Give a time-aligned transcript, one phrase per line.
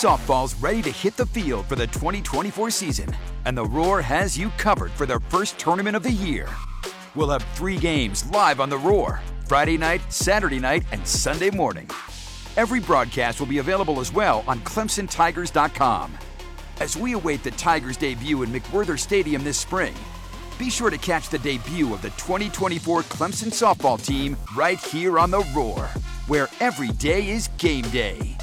[0.00, 3.14] Softball's ready to hit the field for the 2024 season,
[3.44, 6.48] and the Roar has you covered for their first tournament of the year.
[7.14, 11.86] We'll have three games live on the Roar Friday night, Saturday night, and Sunday morning.
[12.56, 16.16] Every broadcast will be available as well on ClemsonTigers.com.
[16.80, 19.92] As we await the Tigers' debut in McWhorter Stadium this spring,
[20.58, 25.30] be sure to catch the debut of the 2024 Clemson softball team right here on
[25.30, 25.90] the Roar,
[26.26, 28.38] where every day is game day.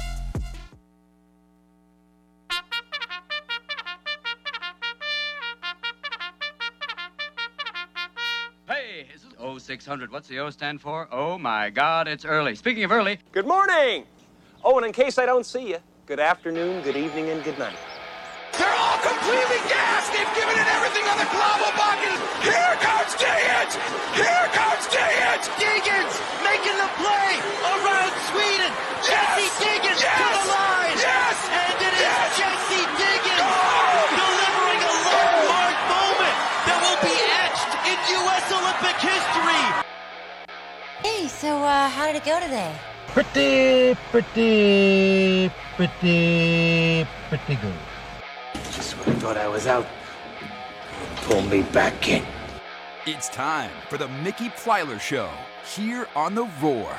[9.78, 10.10] 600.
[10.10, 11.06] What's the O stand for?
[11.12, 12.56] Oh, my God, it's early.
[12.56, 13.20] Speaking of early.
[13.30, 14.06] Good morning.
[14.64, 17.78] Oh, and in case I don't see you, good afternoon, good evening, and good night.
[18.58, 20.10] They're all completely gassed.
[20.10, 22.18] They've given it everything on the global bucket.
[22.42, 23.78] Here comes Diggins!
[24.18, 25.46] Here comes Diggins!
[25.62, 28.74] Diggins making the play around Sweden.
[29.06, 29.14] Yes!
[29.14, 30.18] Jessie Diggins yes!
[30.18, 30.77] to the line.
[41.02, 42.74] Hey, so uh, how did it go today?
[43.08, 47.74] Pretty, pretty, pretty, pretty good.
[48.72, 49.86] Just when I thought I was out,
[51.22, 52.24] pull me back in.
[53.06, 55.30] It's time for the Mickey Plyler Show
[55.76, 56.96] here on the Roar.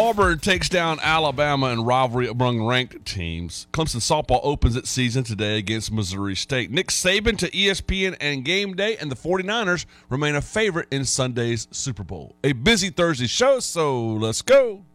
[0.00, 3.66] Auburn takes down Alabama in rivalry among ranked teams.
[3.70, 6.70] Clemson softball opens its season today against Missouri State.
[6.70, 11.68] Nick Saban to ESPN and Game Day, and the 49ers remain a favorite in Sunday's
[11.70, 12.34] Super Bowl.
[12.42, 14.86] A busy Thursday show, so let's go.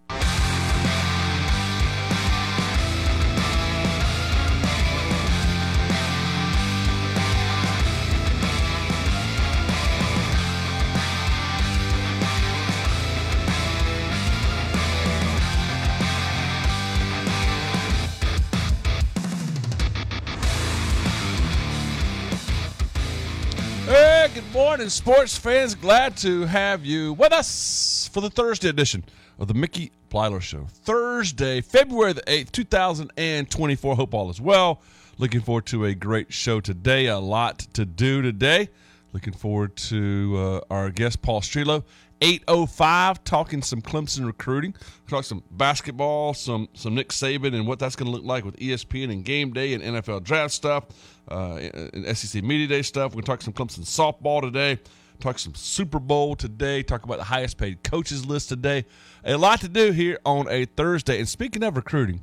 [24.85, 25.73] Morning, sports fans.
[25.73, 29.03] Glad to have you with us for the Thursday edition
[29.39, 30.67] of the Mickey Plyler Show.
[30.69, 33.95] Thursday, February the 8th, 2024.
[33.95, 34.83] Hope all is well.
[35.17, 37.07] Looking forward to a great show today.
[37.07, 38.69] A lot to do today.
[39.11, 41.83] Looking forward to uh, our guest, Paul Strelow.
[42.21, 44.75] 805 talking some Clemson recruiting.
[45.07, 48.55] Talk some basketball, some some Nick Saban and what that's going to look like with
[48.57, 50.85] ESPN and game day and NFL draft stuff,
[51.27, 53.11] uh, SEC media day stuff.
[53.11, 54.79] We're going to talk some Clemson softball today.
[55.19, 56.83] Talk some Super Bowl today.
[56.83, 58.85] Talk about the highest paid coaches list today.
[59.23, 61.19] A lot to do here on a Thursday.
[61.19, 62.21] And speaking of recruiting,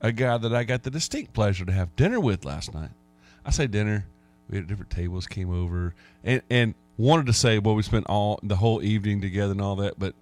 [0.00, 2.90] a guy that I got the distinct pleasure to have dinner with last night.
[3.44, 4.06] I say dinner.
[4.50, 8.38] We had different tables, came over, and and wanted to say, well, we spent all
[8.42, 10.14] the whole evening together and all that, but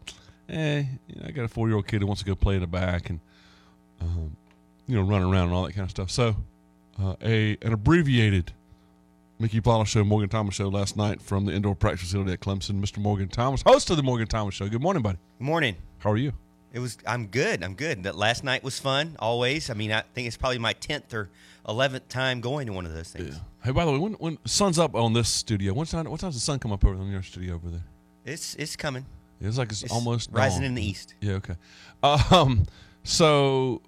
[0.49, 2.55] eh, you know, I got a four year old kid who wants to go play
[2.55, 3.21] in the back and
[4.01, 4.37] um,
[4.87, 6.11] you know run around and all that kind of stuff.
[6.11, 6.37] So
[7.01, 8.53] uh, a an abbreviated
[9.39, 12.81] Mickey Paula show, Morgan Thomas show last night from the indoor practice facility at Clemson.
[12.81, 12.99] Mr.
[12.99, 14.69] Morgan Thomas, host of the Morgan Thomas show.
[14.69, 15.19] Good morning, buddy.
[15.39, 15.77] Good Morning.
[15.99, 16.33] How are you?
[16.73, 16.97] It was.
[17.07, 17.63] I'm good.
[17.63, 18.05] I'm good.
[18.05, 19.17] That last night was fun.
[19.19, 19.69] Always.
[19.69, 21.29] I mean, I think it's probably my tenth or
[21.69, 23.39] eleventh time going to one of those things.
[23.63, 26.35] Hey, by the way, when when sun's up on this studio, what time what time's
[26.35, 27.85] the sun come up over on your studio over there?
[28.25, 29.05] It's it's coming.
[29.41, 30.67] It's like it's, It's almost rising dawn.
[30.69, 31.15] in the east.
[31.21, 31.33] Yeah.
[31.35, 31.57] Okay.
[32.03, 32.65] Um.
[33.05, 33.83] So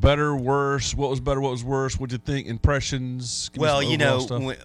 [0.00, 0.94] better, worse.
[0.94, 1.40] What was better?
[1.40, 1.98] What was worse?
[1.98, 2.46] What'd you think?
[2.46, 3.50] Impressions.
[3.56, 4.56] Well, you know, when,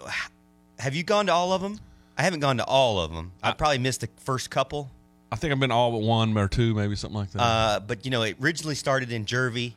[0.80, 1.80] have you gone to all of them?
[2.18, 3.32] I haven't gone to all of them.
[3.42, 4.92] I, probably missed the first couple.
[5.32, 7.42] I think I've been all but one or two, maybe something like that.
[7.42, 9.74] Uh, but you know, it originally started in Jervey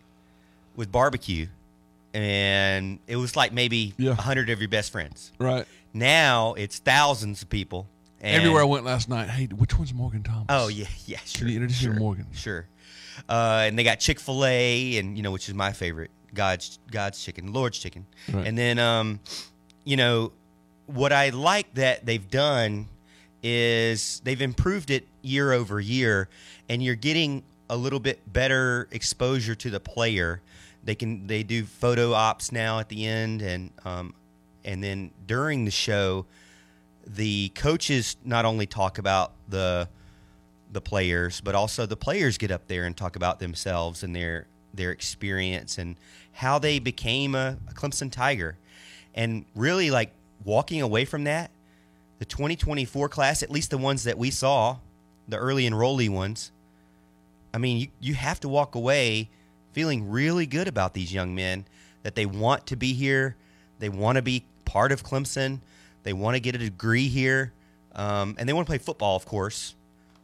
[0.77, 1.47] with barbecue,
[2.13, 4.15] and it was like maybe a Yeah.
[4.15, 5.33] hundred of your best friends.
[5.39, 5.67] right.
[5.95, 7.87] Now it's thousands of people.
[8.21, 9.31] And, Everywhere I went last night.
[9.31, 10.47] Hey, which one's Morgan Thomas?
[10.51, 11.41] Oh yeah, yeah, sure.
[11.41, 12.27] Can you introduce me to Morgan?
[12.33, 12.67] Sure.
[13.29, 16.79] Uh, and they got Chick Fil A, and you know, which is my favorite, God's
[16.91, 18.07] God's chicken, Lord's chicken.
[18.33, 18.47] Right.
[18.47, 19.21] And then, um,
[19.85, 20.33] you know,
[20.87, 22.89] what I like that they've done
[23.43, 26.29] is they've improved it year over year,
[26.69, 30.41] and you're getting a little bit better exposure to the player.
[30.85, 34.15] They can they do photo ops now at the end, and um,
[34.65, 36.27] and then during the show,
[37.07, 39.89] the coaches not only talk about the
[40.71, 44.47] the players, but also the players get up there and talk about themselves and their
[44.75, 45.97] their experience and
[46.33, 48.57] how they became a, a Clemson Tiger.
[49.15, 50.13] And really, like
[50.45, 51.51] walking away from that,
[52.19, 54.79] the 2024 class, at least the ones that we saw,
[55.29, 56.53] the early enrollee ones,
[57.55, 59.31] I mean, you, you have to walk away
[59.73, 61.65] feeling really good about these young men
[62.03, 63.35] that they want to be here.
[63.79, 65.61] They want to be part of Clemson.
[66.03, 67.53] They want to get a degree here.
[67.95, 69.75] Um, and they want to play football, of course.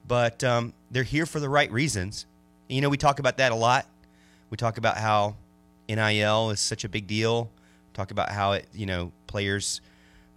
[0.07, 2.27] But um, they're here for the right reasons.
[2.69, 3.87] You know, we talk about that a lot.
[4.51, 5.37] We talk about how
[5.89, 7.51] NIL is such a big deal.
[7.95, 9.81] Talk about how it, you know, players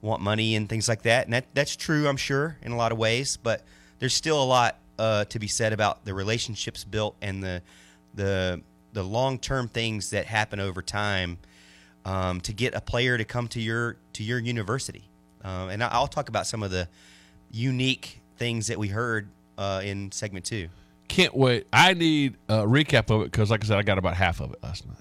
[0.01, 1.25] want money and things like that.
[1.25, 3.38] And that, that's true, I'm sure, in a lot of ways.
[3.38, 3.63] But
[4.00, 7.62] there's still a lot uh, to be said about the relationships built and the
[8.13, 8.62] the
[8.94, 11.38] the long term things that happen over time
[12.06, 15.03] um, to get a player to come to your to your university.
[15.44, 16.88] Um, and I'll talk about some of the
[17.51, 20.69] unique things that we heard uh, in segment two.
[21.07, 21.68] Can't wait.
[21.72, 24.52] I need a recap of it because, like I said, I got about half of
[24.52, 24.98] it last night.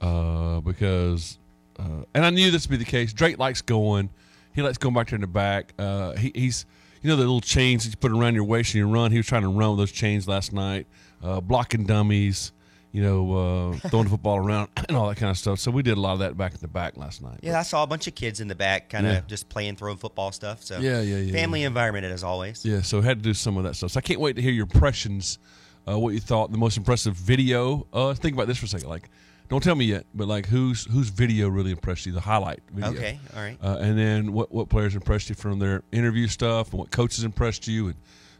[0.00, 1.38] Uh, because,
[1.78, 3.12] uh, and I knew this would be the case.
[3.12, 4.10] Drake likes going.
[4.54, 5.72] He likes going back there in the back.
[5.78, 6.66] Uh, he, he's,
[7.02, 9.10] you know, the little chains that you put around your waist and you run.
[9.10, 10.86] He was trying to run with those chains last night,
[11.22, 12.52] uh, blocking dummies
[12.92, 15.58] you know, uh, throwing the football around and all that kind of stuff.
[15.58, 17.40] So we did a lot of that back in the back last night.
[17.42, 19.20] Yeah, I saw a bunch of kids in the back, kind of yeah.
[19.26, 20.62] just playing, throwing football stuff.
[20.62, 21.32] So yeah, yeah, yeah.
[21.32, 21.66] Family yeah.
[21.66, 22.64] environment as always.
[22.64, 23.92] Yeah, so had to do some of that stuff.
[23.92, 25.38] So I can't wait to hear your impressions.
[25.86, 27.86] Uh, what you thought the most impressive video?
[27.92, 28.88] Uh, think about this for a second.
[28.88, 29.08] Like,
[29.48, 32.12] don't tell me yet, but like, whose whose video really impressed you?
[32.12, 32.90] The highlight video.
[32.90, 33.56] Okay, all right.
[33.62, 37.24] Uh, and then what what players impressed you from their interview stuff, and what coaches
[37.24, 37.94] impressed you, and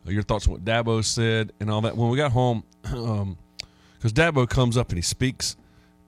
[0.07, 1.97] uh, your thoughts on what Dabo said, and all that.
[1.97, 2.65] When we got home.
[2.89, 3.37] Um,
[3.99, 5.57] because Dabo comes up and he speaks,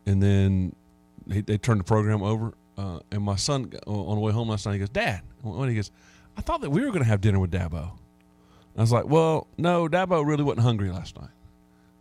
[0.07, 0.75] and then
[1.31, 2.55] he, they turn the program over.
[2.79, 5.75] Uh, and my son on the way home last night, he goes, "Dad," when he
[5.75, 5.91] goes,
[6.37, 7.93] "I thought that we were going to have dinner with Dabo."
[8.77, 11.31] I was like, "Well, no, Dabo really wasn't hungry last night."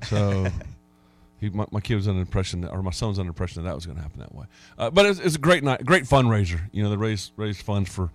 [0.04, 0.48] So
[1.40, 3.36] he, my, my, kid was under the impression, that, or my son was under the
[3.36, 4.46] impression that that was going to happen that way.
[4.78, 6.62] Uh, but it's, it's, a great night, great fundraiser.
[6.72, 8.12] You know, they raised raise funds for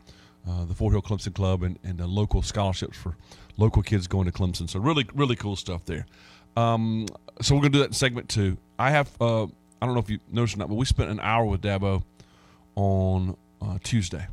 [0.48, 3.16] uh, the Fort Hill Clemson Club and and local scholarships for
[3.56, 4.68] local kids going to Clemson.
[4.70, 6.06] So really, really cool stuff there.
[6.56, 7.06] Um,
[7.40, 8.56] so we're gonna do that in segment two.
[8.78, 11.20] I have uh, I don't know if you noticed or not, but we spent an
[11.20, 12.02] hour with Dabo
[12.76, 14.26] on uh, Tuesday,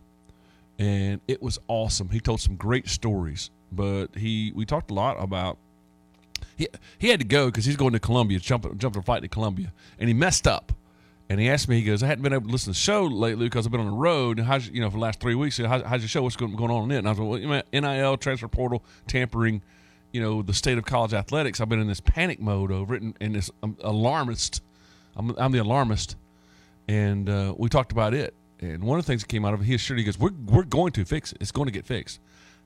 [0.80, 2.09] and it was awesome.
[2.09, 5.57] He told some great stories, but he we talked a lot about
[6.56, 6.68] he
[6.98, 9.74] he had to go because he's going to Columbia, jumping jumping a flight to Columbia,
[10.00, 10.71] and he messed up.
[11.30, 13.06] And he asked me, he goes, I hadn't been able to listen to the show
[13.06, 14.38] lately because I've been on the road.
[14.38, 15.57] And how's you know for the last three weeks?
[15.59, 16.24] How's, how's your show?
[16.24, 16.97] What's going, going on in it?
[16.97, 19.62] And I was like, well, NIL transfer portal tampering
[20.12, 21.62] you know the state of college athletics.
[21.62, 24.62] I've been in this panic mode over it and, and this um, alarmist.
[25.16, 26.16] I'm, I'm, the alarmist,
[26.88, 28.34] and uh, we talked about it.
[28.60, 30.34] And one of the things that came out of it, he assured he goes, "We're
[30.46, 31.40] we're going to fix it.
[31.42, 32.19] It's going to get fixed.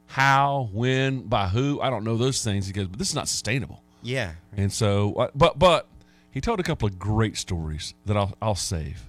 [0.07, 1.81] How, when, by who?
[1.81, 4.33] I don't know those things." He goes, "But this is not sustainable." Yeah.
[4.55, 5.87] And so, uh, but but
[6.31, 9.05] he told a couple of great stories that I'll I'll save.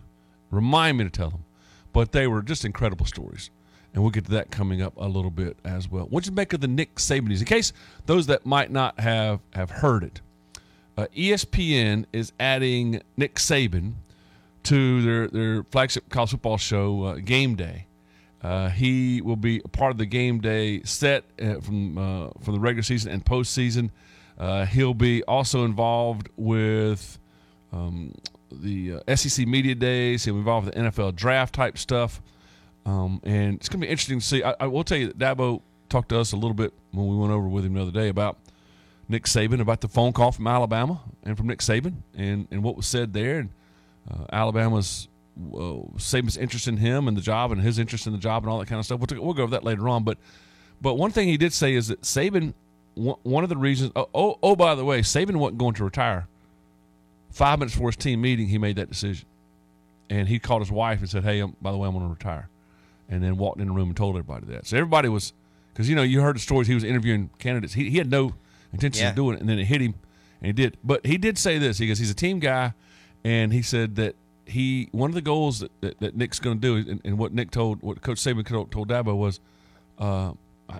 [0.51, 1.45] Remind me to tell them,
[1.93, 3.51] but they were just incredible stories
[3.97, 6.05] and we'll get to that coming up a little bit as well.
[6.05, 7.41] What you make of the Nick Saban news?
[7.41, 7.73] In case
[8.05, 10.21] those that might not have have heard it,
[10.99, 13.95] uh, ESPN is adding Nick Saban
[14.65, 17.87] to their their flagship college football show, uh, Game Day.
[18.43, 22.53] Uh, he will be a part of the game day set uh, from uh, from
[22.53, 23.89] the regular season and postseason.
[24.39, 27.19] Uh, he'll be also involved with
[27.73, 28.15] um,
[28.53, 30.27] the SEC media days.
[30.27, 32.21] He'll be involved with the NFL draft type stuff.
[32.87, 34.45] Um, and it's going to be interesting to see.
[34.45, 37.17] I, I, will tell you that Dabo talked to us a little bit when we
[37.17, 38.39] went over with him the other day about
[39.09, 42.77] Nick Saban, about the phone call from Alabama and from Nick Saban, and, and what
[42.77, 43.51] was said there, and
[44.09, 48.21] uh, Alabama's uh, Saban's interest in him and the job, and his interest in the
[48.21, 49.01] job, and all that kind of stuff.
[49.01, 50.05] We'll, we'll go over that later on.
[50.05, 50.19] But
[50.81, 52.55] but one thing he did say is that Saban,
[52.95, 53.91] one of the reasons.
[53.97, 56.29] Oh, oh, oh by the way, Saban wasn't going to retire.
[57.33, 59.27] Five minutes before his team meeting, he made that decision,
[60.09, 62.49] and he called his wife and said, "Hey, by the way, I'm going to retire."
[63.09, 64.67] And then walked in the room and told everybody that.
[64.67, 65.33] So everybody was,
[65.73, 66.67] because you know you heard the stories.
[66.67, 67.75] He was interviewing candidates.
[67.75, 68.35] He, he had no
[68.73, 69.11] intention yeah.
[69.11, 69.95] of doing it, and then it hit him,
[70.41, 70.77] and he did.
[70.83, 71.79] But he did say this.
[71.79, 72.75] He goes, he's a team guy,
[73.25, 76.83] and he said that he one of the goals that, that, that Nick's going to
[76.83, 79.41] do, and, and, what Nick told, what Coach Saban told, told Dabo was,
[79.99, 80.33] uh,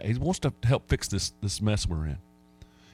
[0.03, 2.19] he wants to help fix this this mess we're in.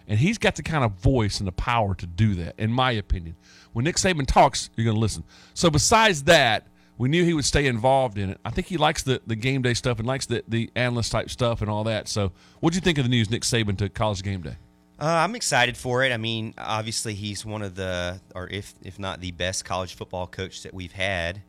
[0.08, 2.90] And he's got the kind of voice and the power to do that, in my
[2.92, 3.36] opinion.
[3.72, 5.22] When Nick Saban talks, you're going to listen.
[5.54, 6.66] So, besides that,
[7.02, 8.38] we knew he would stay involved in it.
[8.44, 11.30] I think he likes the, the game day stuff and likes the, the analyst type
[11.30, 12.06] stuff and all that.
[12.06, 12.30] So,
[12.60, 14.54] what do you think of the news Nick Saban to college game day?
[15.00, 16.12] Uh, I'm excited for it.
[16.12, 20.28] I mean, obviously he's one of the, or if if not the best college football
[20.28, 21.42] coach that we've had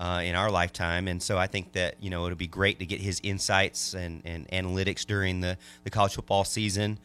[0.00, 2.84] uh, in our lifetime, and so I think that you know it'll be great to
[2.84, 6.98] get his insights and, and analytics during the the college football season.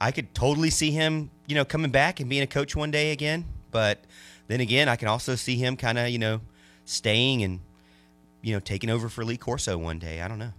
[0.00, 3.12] I could totally see him, you know, coming back and being a coach one day
[3.12, 3.44] again.
[3.70, 4.02] But
[4.48, 6.40] then again, I can also see him kind of, you know,
[6.86, 7.60] staying and
[8.46, 10.22] you know, taking over for Lee Corso one day.
[10.22, 10.52] I don't know.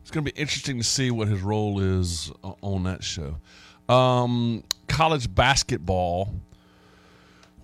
[0.00, 2.32] It's going to be interesting to see what his role is
[2.62, 3.36] on that show.
[3.86, 6.34] Um, college basketball.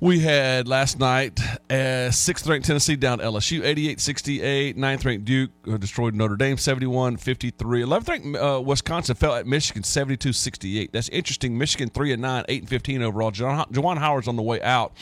[0.00, 4.76] We had last night uh, sixth ranked Tennessee down LSU 88 68.
[4.76, 7.82] Ninth ranked Duke uh, destroyed Notre Dame 71 53.
[7.82, 10.92] 11th ranked uh, Wisconsin fell at Michigan 72 68.
[10.92, 11.56] That's interesting.
[11.56, 13.32] Michigan 3 and 9, 8 and 15 overall.
[13.32, 14.92] Juwan Howard's on the way out.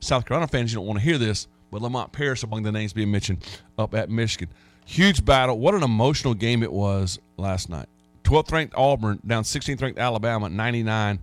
[0.00, 2.92] South Carolina fans, you don't want to hear this, but Lamont Paris among the names
[2.92, 3.44] being mentioned
[3.78, 4.48] up at Michigan.
[4.84, 5.58] Huge battle.
[5.58, 7.88] What an emotional game it was last night.
[8.24, 11.18] 12th ranked Auburn down 16th ranked Alabama 99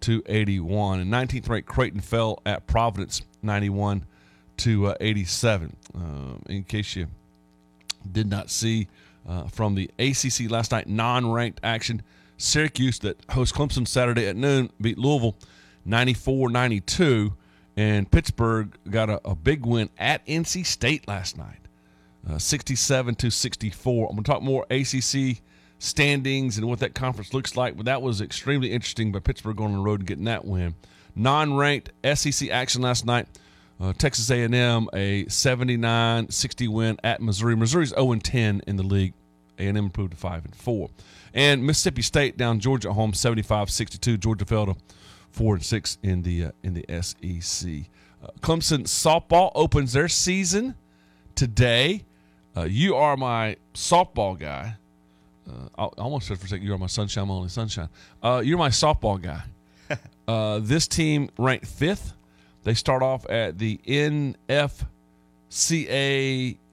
[0.00, 1.00] to 81.
[1.00, 4.04] And 19th ranked Creighton fell at Providence 91
[4.58, 5.76] to uh, 87.
[5.94, 7.06] Um, in case you
[8.10, 8.88] did not see
[9.28, 12.02] uh, from the ACC last night, non ranked action,
[12.38, 15.36] Syracuse that hosts Clemson Saturday at noon beat Louisville
[15.84, 17.34] 94 92.
[17.80, 21.60] And Pittsburgh got a, a big win at NC State last night,
[22.28, 24.06] uh, 67 to 64.
[24.06, 25.40] I'm going to talk more ACC
[25.78, 29.70] standings and what that conference looks like, but that was extremely interesting by Pittsburgh going
[29.70, 30.74] on the road and getting that win.
[31.14, 33.26] Non-ranked SEC action last night.
[33.80, 37.56] Uh, Texas A&M a 79-60 win at Missouri.
[37.56, 39.14] Missouri's 0-10 in the league.
[39.58, 40.90] A&M improved to 5 and 4.
[41.32, 44.20] And Mississippi State down Georgia home 75-62.
[44.20, 44.76] Georgia fell to
[45.32, 47.70] 4 and 6 in the uh, in the SEC.
[48.22, 50.74] Uh, Clemson softball opens their season
[51.34, 52.04] today.
[52.56, 54.76] Uh, you are my softball guy.
[55.48, 57.88] Uh, I almost said for a second, you are my sunshine, my only sunshine.
[58.22, 59.42] Uh, you're my softball guy.
[60.28, 62.12] uh, this team ranked fifth.
[62.62, 64.36] They start off at the NFCA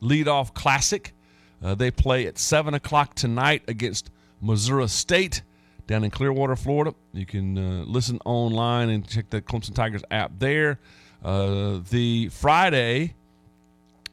[0.02, 1.14] Leadoff Classic.
[1.64, 4.12] Uh, they play at 7 o'clock tonight against
[4.42, 5.42] Missouri State
[5.88, 6.94] down in Clearwater, Florida.
[7.14, 10.80] You can uh, listen online and check the Clemson Tigers app there.
[11.24, 13.16] Uh, the Friday,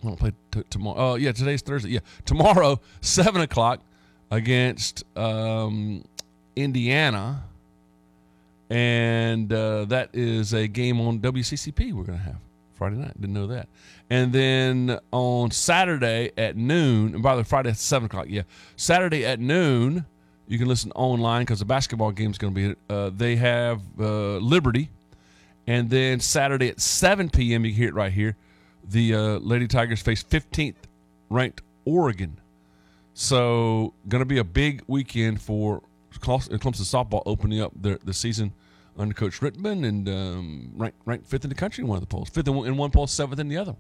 [0.03, 0.97] I don't play t- tomorrow.
[0.99, 1.91] Oh, yeah, today's Thursday.
[1.91, 3.81] Yeah, tomorrow, 7 o'clock
[4.31, 6.05] against um,
[6.57, 7.45] Indiana.
[8.71, 12.39] And uh, that is a game on WCCP we're going to have
[12.75, 13.21] Friday night.
[13.21, 13.69] Didn't know that.
[14.09, 18.43] And then on Saturday at noon, and by the way, Friday at 7 o'clock, yeah.
[18.77, 20.07] Saturday at noon,
[20.47, 23.81] you can listen online because the basketball game is going to be, uh, they have
[23.99, 24.91] uh, Liberty.
[25.67, 28.37] And then Saturday at 7 p.m., you hear it right here.
[28.87, 30.75] The uh, Lady Tigers face 15th
[31.31, 32.39] ranked Oregon.
[33.15, 35.83] So, going to be a big weekend for
[36.13, 38.53] Clemson softball opening up the, the season
[38.99, 42.07] under Coach Rittman and um, ranked, ranked fifth in the country in one of the
[42.07, 42.29] polls.
[42.29, 43.75] Fifth in one, in one poll, seventh in the other.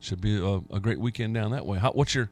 [0.00, 1.78] Should be a, a great weekend down that way.
[1.78, 2.30] How, what's your,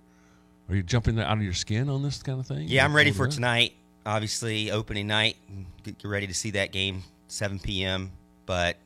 [0.73, 2.67] are you jumping out of your skin on this kind of thing?
[2.67, 3.35] Yeah, I'm ready for that?
[3.35, 3.75] tonight.
[4.07, 5.37] Obviously, opening night.
[5.85, 8.11] Get ready to see that game, 7 p.m.
[8.47, 8.79] But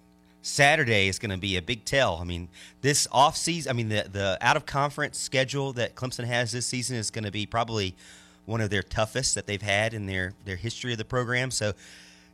[0.43, 2.17] Saturday is going to be a big tell.
[2.17, 2.49] I mean,
[2.81, 6.67] this off season, I mean, the the out of conference schedule that Clemson has this
[6.67, 7.95] season is going to be probably
[8.47, 11.53] one of their toughest that they've had in their their history of the program.
[11.53, 11.73] So,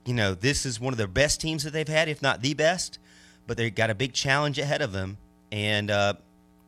[0.06, 2.54] you know, this is one of their best teams that they've had, if not the
[2.54, 2.98] best.
[3.46, 5.18] But they've got a big challenge ahead of them,
[5.50, 6.14] and uh,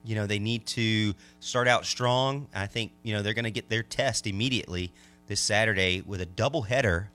[0.05, 2.47] you know they need to start out strong.
[2.55, 4.93] I think you know they're going to get their test immediately
[5.27, 7.07] this Saturday with a doubleheader.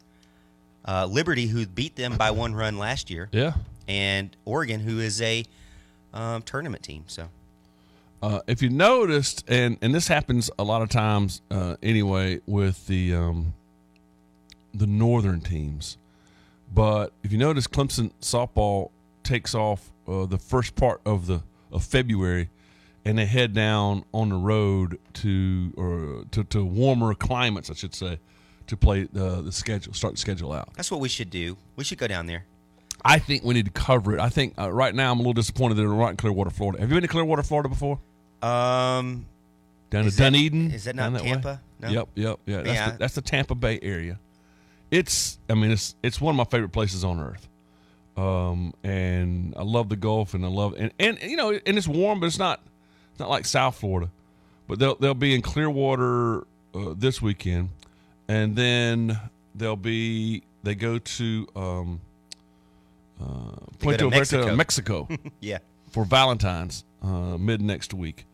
[0.85, 3.53] Uh, Liberty, who beat them by one run last year, Yeah.
[3.87, 5.43] and Oregon, who is a
[6.13, 7.03] um, tournament team.
[7.07, 7.27] So
[8.23, 12.87] Uh, if you noticed, and and this happens a lot of times uh, anyway with
[12.87, 13.53] the um,
[14.73, 15.97] the northern teams,
[16.73, 18.89] but if you notice, Clemson softball
[19.23, 21.41] takes off uh, the first part of the
[21.71, 22.49] of February,
[23.05, 27.95] and they head down on the road to or to, to warmer climates, I should
[27.95, 28.19] say,
[28.67, 30.69] to play uh, the schedule, start the schedule out.
[30.75, 31.57] that's what we should do.
[31.75, 32.45] We should go down there.
[33.03, 34.19] I think we need to cover it.
[34.19, 36.81] I think uh, right now I'm a little disappointed that we're not in Clearwater, Florida.
[36.81, 37.97] Have you been to Clearwater, Florida before?
[38.41, 39.25] Um,
[39.89, 40.71] Down to Dunedin.
[40.71, 41.19] is that not way?
[41.19, 41.61] Tampa?
[41.79, 41.89] No?
[41.89, 42.57] Yep, yep, yeah.
[42.57, 42.91] That's, Yeah.
[42.91, 44.19] The, that's the Tampa Bay area.
[44.91, 47.47] It's, I mean, it's it's one of my favorite places on earth.
[48.17, 51.87] Um, and I love the Gulf, and I love and and you know, and it's
[51.87, 52.61] warm, but it's not
[53.19, 54.09] not like South Florida.
[54.67, 57.69] But they'll they'll be in Clearwater uh, this weekend,
[58.27, 59.19] and then
[59.55, 62.01] they'll be they go to um,
[63.19, 63.25] uh,
[63.79, 64.55] Puerto Mexico.
[64.55, 65.07] Mexico
[65.39, 65.59] Yeah,
[65.91, 68.25] for Valentine's uh, mid next week,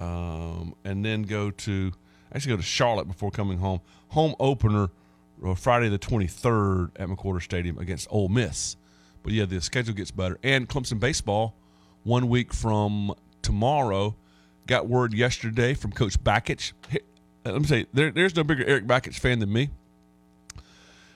[0.00, 1.92] um, and then go to
[2.34, 3.80] actually go to Charlotte before coming home.
[4.08, 4.88] Home opener
[5.44, 8.76] uh, Friday the twenty third at McWhorter Stadium against Ole Miss.
[9.22, 10.38] But yeah, the schedule gets better.
[10.44, 11.56] And Clemson baseball,
[12.04, 13.12] one week from
[13.42, 14.14] tomorrow,
[14.66, 16.72] got word yesterday from Coach Bakich.
[16.94, 19.70] Uh, Let me say, there, there's no bigger Erik Bakich fan than me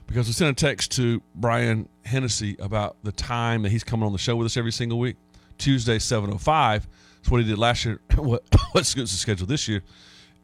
[0.06, 4.12] because we sent a text to Brian Hennessy about the time that he's coming on
[4.12, 5.16] the show with us every single week,
[5.56, 6.42] Tuesday, 7.05.
[6.42, 8.00] That's what he did last year.
[8.16, 8.42] what
[8.72, 9.82] what Scoots' schedule this year,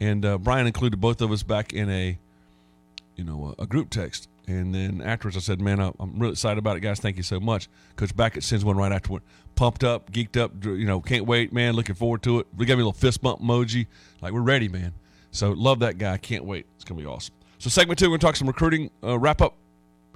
[0.01, 2.19] and uh, Brian included both of us back in a,
[3.17, 4.29] you know, a group text.
[4.49, 7.01] And then afterwards, I said, "Man, I- I'm really excited about it, guys.
[7.01, 9.23] Thank you so much." Coach Backett sends one right afterward.
[9.57, 10.53] Pumped up, geeked up.
[10.65, 11.75] You know, can't wait, man.
[11.75, 12.47] Looking forward to it.
[12.57, 13.87] We gave me a little fist bump emoji.
[14.21, 14.93] Like we're ready, man.
[15.33, 16.17] So love that guy.
[16.19, 16.67] Can't wait.
[16.77, 17.35] It's gonna be awesome.
[17.59, 19.55] So segment two, we're gonna talk some recruiting uh, wrap up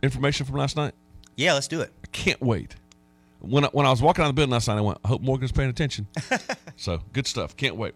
[0.02, 0.94] information from last night.
[1.36, 1.90] Yeah, let's do it.
[2.04, 2.76] I can't wait.
[3.40, 5.08] When I, when I was walking out of the building last night, I went, I
[5.08, 6.06] hope Morgan's paying attention.
[6.76, 7.56] so good stuff.
[7.56, 7.94] Can't wait.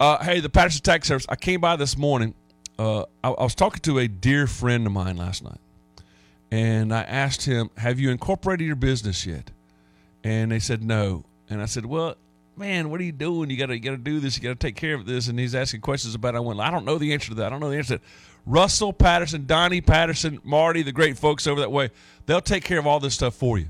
[0.00, 1.24] Uh, hey, the Patterson Tax Service.
[1.28, 2.34] I came by this morning.
[2.78, 5.60] Uh, I, I was talking to a dear friend of mine last night,
[6.52, 9.50] and I asked him, "Have you incorporated your business yet?"
[10.22, 11.24] And they said no.
[11.48, 12.16] And I said, "Well,
[12.56, 13.48] man, what are you doing?
[13.48, 14.36] You gotta you gotta do this.
[14.36, 16.34] You gotta take care of this." And he's asking questions about.
[16.34, 16.38] It.
[16.38, 17.46] I went, "I don't know the answer to that.
[17.46, 18.08] I don't know the answer." to that."
[18.44, 21.90] Russell Patterson, Donnie Patterson, Marty, the great folks over that way,
[22.26, 23.68] they'll take care of all this stuff for you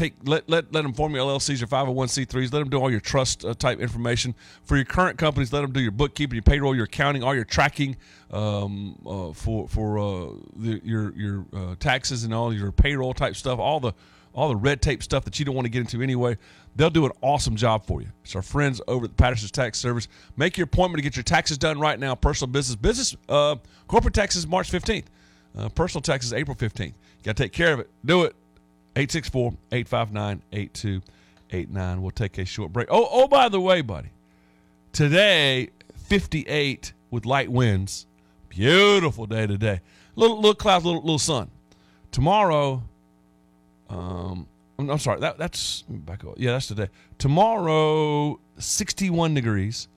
[0.00, 2.52] take let let let them form your LLCs, your 501c3s.
[2.52, 5.52] Let them do all your trust uh, type information for your current companies.
[5.52, 7.96] Let them do your bookkeeping, your payroll, your accounting, all your tracking
[8.30, 13.36] um, uh, for for uh, the, your your uh, taxes and all your payroll type
[13.36, 13.58] stuff.
[13.58, 13.92] All the
[14.32, 16.38] all the red tape stuff that you don't want to get into anyway.
[16.76, 18.08] They'll do an awesome job for you.
[18.22, 20.08] It's our friends over at the Patterson's Tax Service.
[20.36, 22.14] Make your appointment to get your taxes done right now.
[22.14, 23.56] Personal business, business, uh,
[23.88, 25.06] corporate taxes March 15th.
[25.58, 26.86] Uh, personal taxes April 15th.
[26.86, 27.90] You got to take care of it.
[28.04, 28.36] Do it.
[28.96, 32.02] 864 859 8289.
[32.02, 32.88] We'll take a short break.
[32.90, 34.10] Oh, oh, by the way, buddy,
[34.92, 38.06] today, 58 with light winds.
[38.48, 39.80] Beautiful day today.
[40.16, 41.50] Little, little clouds, little, little sun.
[42.10, 42.82] Tomorrow,
[43.88, 44.46] um,
[44.78, 46.34] I'm, I'm sorry, that, that's back up.
[46.36, 46.88] Yeah, that's today.
[47.18, 49.88] Tomorrow, 61 degrees.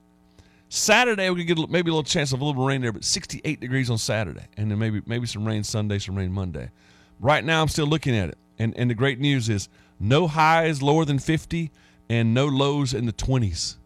[0.70, 3.60] Saturday, we could get maybe a little chance of a little rain there, but 68
[3.60, 6.72] degrees on Saturday, and then maybe maybe some rain Sunday, some rain Monday.
[7.20, 9.70] Right now, I'm still looking at it, and and the great news is
[10.00, 11.72] no highs lower than 50,
[12.10, 13.78] and no lows in the 20s.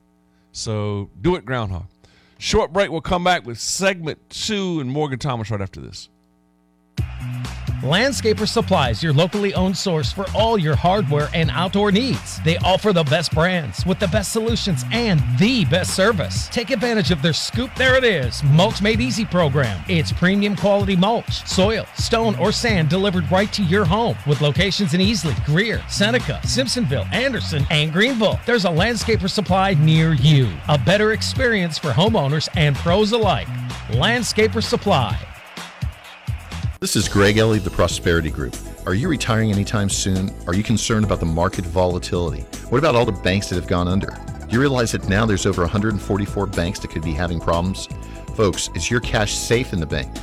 [0.52, 1.86] So do it, groundhog.
[2.40, 2.92] Short break.
[2.92, 6.10] We'll come back with segment two and Morgan Thomas right after this.
[7.82, 12.41] Landscaper Supplies, your locally owned source for all your hardware and outdoor needs.
[12.41, 16.48] They offer the best brands with the best solutions and the best service.
[16.50, 19.80] Take advantage of their Scoop There It Is Mulch Made Easy program.
[19.88, 24.95] It's premium quality mulch, soil, stone, or sand delivered right to your home with locations
[24.95, 28.39] in Easley, Greer, Seneca, Simpsonville, Anderson, and Greenville.
[28.48, 30.52] There's a landscaper supply near you.
[30.67, 33.48] A better experience for homeowners and pros alike.
[33.91, 35.37] Landscaper Supply.
[36.80, 38.56] This is Greg Ellie of the Prosperity Group.
[38.86, 40.32] Are you retiring anytime soon?
[40.46, 42.42] Are you concerned about the market volatility?
[42.70, 44.16] What about all the banks that have gone under?
[44.48, 47.88] Do you realize that now there's over 144 banks that could be having problems?
[48.36, 50.16] Folks, is your cash safe in the bank?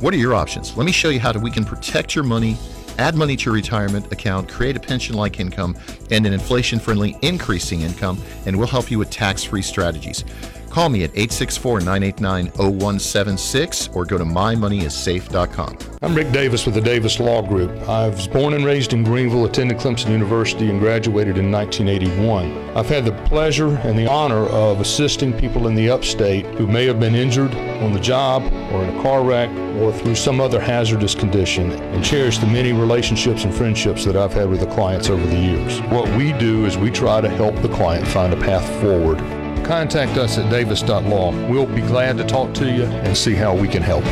[0.00, 0.76] What are your options?
[0.76, 2.58] Let me show you how to, we can protect your money,
[2.98, 5.74] add money to your retirement account, create a pension like income,
[6.10, 10.26] and an inflation friendly increasing income, and we'll help you with tax free strategies.
[10.72, 15.76] Call me at 864 989 0176 or go to mymoneyissafe.com.
[16.00, 17.70] I'm Rick Davis with the Davis Law Group.
[17.86, 22.70] I was born and raised in Greenville, attended Clemson University, and graduated in 1981.
[22.74, 26.86] I've had the pleasure and the honor of assisting people in the upstate who may
[26.86, 30.58] have been injured on the job or in a car wreck or through some other
[30.58, 35.10] hazardous condition and cherish the many relationships and friendships that I've had with the clients
[35.10, 35.82] over the years.
[35.90, 39.20] What we do is we try to help the client find a path forward.
[39.64, 41.48] Contact us at davis.law.
[41.48, 44.04] We'll be glad to talk to you and see how we can help.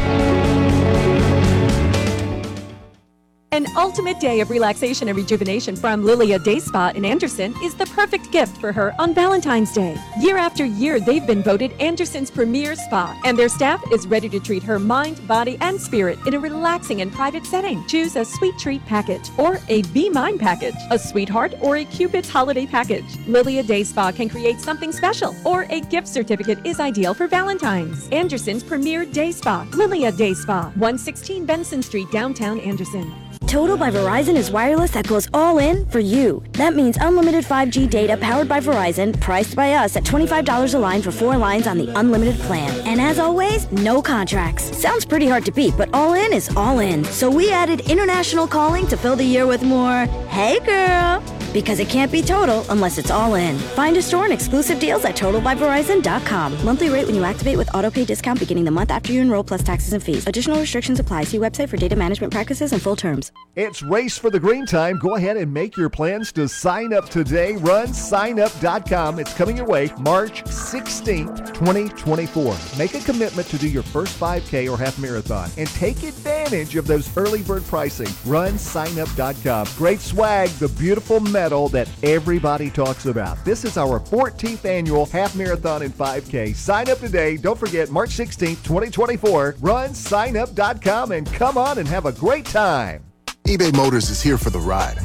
[3.61, 7.85] An ultimate day of relaxation and rejuvenation from Lilia Day Spa in Anderson is the
[7.85, 9.99] perfect gift for her on Valentine's Day.
[10.19, 14.41] Year after year, they've been voted Anderson's premier spa, and their staff is ready to
[14.41, 17.87] treat her mind, body, and spirit in a relaxing and private setting.
[17.87, 22.31] Choose a sweet treat package or a Be Mine package, a sweetheart or a Cupid's
[22.31, 23.19] holiday package.
[23.27, 28.09] Lilia Day Spa can create something special, or a gift certificate is ideal for Valentine's.
[28.09, 33.13] Anderson's premier day spa, Lilia Day Spa, 116 Benson Street, downtown Anderson.
[33.47, 36.43] Total by Verizon is wireless that goes all in for you.
[36.53, 41.03] That means unlimited 5G data powered by Verizon, priced by us at $25 a line
[41.03, 42.71] for four lines on the unlimited plan.
[42.87, 44.77] And as always, no contracts.
[44.77, 47.05] Sounds pretty hard to beat, but all in is all in.
[47.05, 51.21] So we added international calling to fill the year with more, hey girl,
[51.53, 53.59] because it can't be total unless it's all in.
[53.59, 56.65] Find a store and exclusive deals at totalbyverizon.com.
[56.65, 59.63] Monthly rate when you activate with autopay discount beginning the month after you enroll plus
[59.63, 60.27] taxes and fees.
[60.27, 61.25] Additional restrictions apply.
[61.25, 63.33] See website for data management practices and full terms.
[63.57, 64.99] It's Race for the Green Time.
[64.99, 67.57] Go ahead and make your plans to sign up today.
[67.57, 69.19] Run signup.com.
[69.19, 72.57] It's coming your way March 16th, 2024.
[72.79, 76.87] Make a commitment to do your first 5K or half marathon and take advantage of
[76.87, 78.09] those early bird pricing.
[78.25, 79.67] Run signup.com.
[79.77, 83.43] Great swag, the beautiful medal that everybody talks about.
[83.47, 86.55] This is our 14th annual half marathon and 5K.
[86.55, 87.39] Sign up today.
[87.39, 89.57] Don't forget March 16th, 2024.
[89.61, 93.03] Run signup.com and come on and have a great time.
[93.45, 94.99] eBay Motors is here for the ride.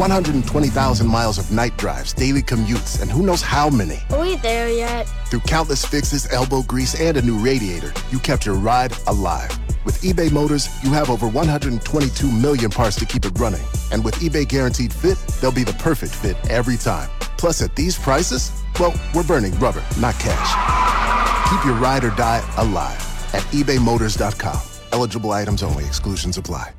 [0.00, 3.98] 120,000 miles of night drives, daily commutes, and who knows how many.
[4.10, 5.04] Are we there yet?
[5.28, 9.56] Through countless fixes, elbow grease, and a new radiator, you kept your ride alive.
[9.84, 13.62] With eBay Motors, you have over 122 million parts to keep it running.
[13.90, 17.08] And with eBay Guaranteed Fit, they'll be the perfect fit every time.
[17.38, 21.50] Plus, at these prices, well, we're burning rubber, not cash.
[21.50, 23.00] Keep your ride or die alive
[23.32, 24.60] at ebaymotors.com.
[24.92, 26.72] Eligible items only, exclusions apply.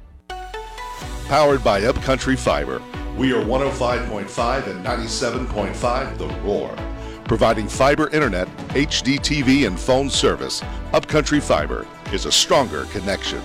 [1.27, 2.83] Powered by Upcountry Fiber.
[3.17, 6.75] We are 105.5 and 97.5 The Roar.
[7.23, 10.61] Providing fiber internet, HD TV, and phone service,
[10.93, 13.41] Upcountry Fiber is a stronger connection.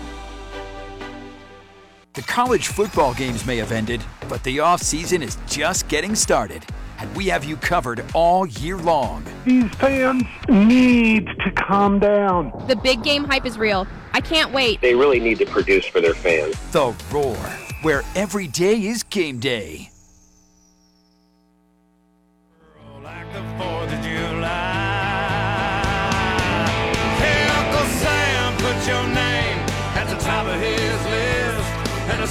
[2.15, 6.65] The college football games may have ended, but the offseason is just getting started.
[6.99, 9.23] And we have you covered all year long.
[9.45, 12.65] These fans need to calm down.
[12.69, 13.87] The big game hype is real.
[14.15, 14.81] I can't wait.
[14.81, 16.59] They really need to produce for their fans.
[16.73, 17.37] The Roar,
[17.83, 19.91] where every day is game day.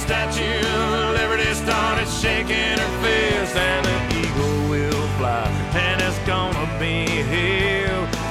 [0.06, 3.56] Statue of Liberty started shaking her fist.
[3.56, 5.42] And the eagle will fly,
[5.74, 7.88] and it's gonna be here.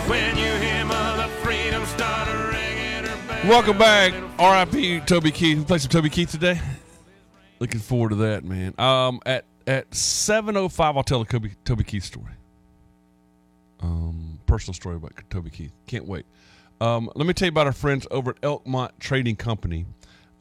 [0.07, 3.49] When you hear Mother Freedom start ringing her bell.
[3.49, 5.01] Welcome back, R.I.P.
[5.01, 5.57] Toby Keith.
[5.57, 6.61] We play some Toby Keith today.
[7.59, 8.73] Looking forward to that, man.
[8.79, 12.31] Um, at at seven oh five, I'll tell a Toby, Toby Keith story.
[13.81, 15.73] Um, personal story about Toby Keith.
[15.87, 16.25] Can't wait.
[16.79, 19.85] Um, let me tell you about our friends over at Elkmont Trading Company.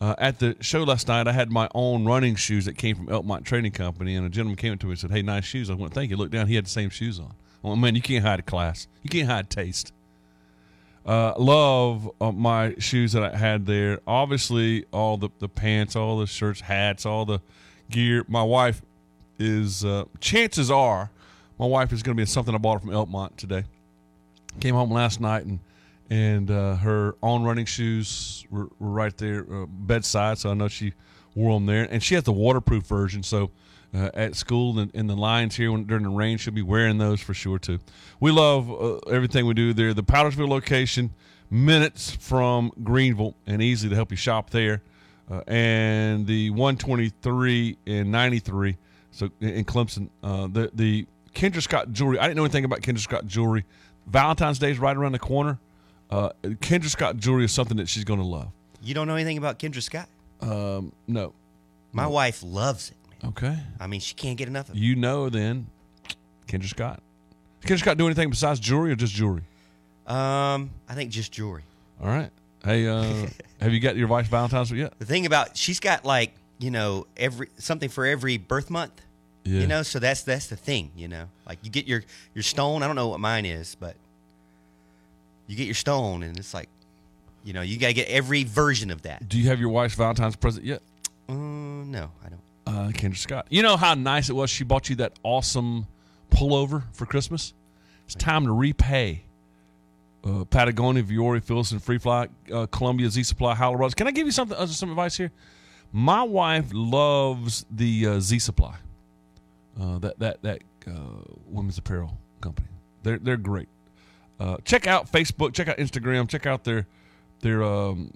[0.04, 3.06] Uh, at the show last night, I had my own running shoes that came from
[3.06, 5.70] Elkmont Trading Company, and a gentleman came up to me and said, "Hey, nice shoes."
[5.70, 7.32] I went, "Thank you." Look down, he had the same shoes on.
[7.62, 8.86] Well, man, you can't hide class.
[9.02, 9.94] You can't hide taste.
[11.06, 14.00] Uh, love uh, my shoes that I had there.
[14.06, 17.40] Obviously, all the, the pants, all the shirts, hats, all the
[17.88, 18.26] gear.
[18.28, 18.82] My wife
[19.38, 21.10] is, uh, chances are,
[21.58, 23.64] my wife is going to be in something I bought from Elkmont today.
[24.60, 25.60] Came home last night and
[26.10, 30.68] and uh, her on running shoes were, were right there uh, bedside, so I know
[30.68, 30.94] she
[31.34, 31.88] wore them there.
[31.90, 33.50] And she has the waterproof version, so
[33.94, 36.98] uh, at school and in the lines here when, during the rain, she'll be wearing
[36.98, 37.78] those for sure too.
[38.20, 39.94] We love uh, everything we do there.
[39.94, 41.10] The Powdersville location,
[41.50, 44.82] minutes from Greenville, and easy to help you shop there.
[45.30, 48.76] Uh, and the 123 and 93,
[49.10, 52.18] so in Clemson, uh, the the Kendra Scott jewelry.
[52.18, 53.64] I didn't know anything about Kendra Scott jewelry.
[54.06, 55.58] Valentine's Day is right around the corner.
[56.14, 58.46] Uh, Kendra Scott jewelry is something that she's going to love.
[58.80, 60.08] You don't know anything about Kendra Scott?
[60.40, 61.32] Um, no.
[61.92, 63.26] My wife loves it.
[63.26, 63.56] Okay.
[63.80, 64.78] I mean, she can't get enough of it.
[64.78, 65.66] You know then,
[66.46, 67.02] Kendra Scott.
[67.60, 69.42] Does Kendra Scott do anything besides jewelry or just jewelry?
[70.06, 71.64] Um, I think just jewelry.
[72.00, 72.30] All right.
[72.62, 73.26] Hey, uh,
[73.60, 74.96] have you got your wife's Valentine's yet?
[75.00, 79.00] The thing about she's got like you know every something for every birth month.
[79.44, 79.60] Yeah.
[79.60, 80.92] You know, so that's that's the thing.
[80.94, 82.82] You know, like you get your your stone.
[82.82, 83.96] I don't know what mine is, but
[85.46, 86.68] you get your stone, and it's like,
[87.44, 89.28] you know, you got to get every version of that.
[89.28, 90.82] Do you have your wife's Valentine's present yet?
[91.28, 92.40] Uh, no, I don't.
[92.66, 93.46] Uh, Kendra Scott.
[93.50, 94.48] You know how nice it was?
[94.50, 95.86] She bought you that awesome
[96.30, 97.52] pullover for Christmas.
[98.06, 99.22] It's time to repay.
[100.24, 103.94] Uh, Patagonia, Vuori, Filson, Free Fly, uh, Columbia, Z Supply, Howler Brothers.
[103.94, 104.56] Can I give you something?
[104.56, 105.30] Uh, some advice here.
[105.92, 108.76] My wife loves the uh, Z Supply.
[109.78, 110.92] Uh, that that that uh,
[111.46, 112.68] women's apparel company.
[113.02, 113.68] They're they're great.
[114.44, 115.54] Uh, check out Facebook.
[115.54, 116.28] Check out Instagram.
[116.28, 116.86] Check out their
[117.40, 118.10] their um,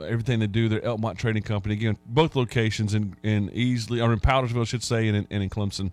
[0.00, 0.66] everything they do.
[0.66, 1.74] Their Elkmont Trading Company.
[1.74, 5.42] Again, both locations in in Easley or in Powdersville, I should say, and in, and
[5.42, 5.90] in Clemson.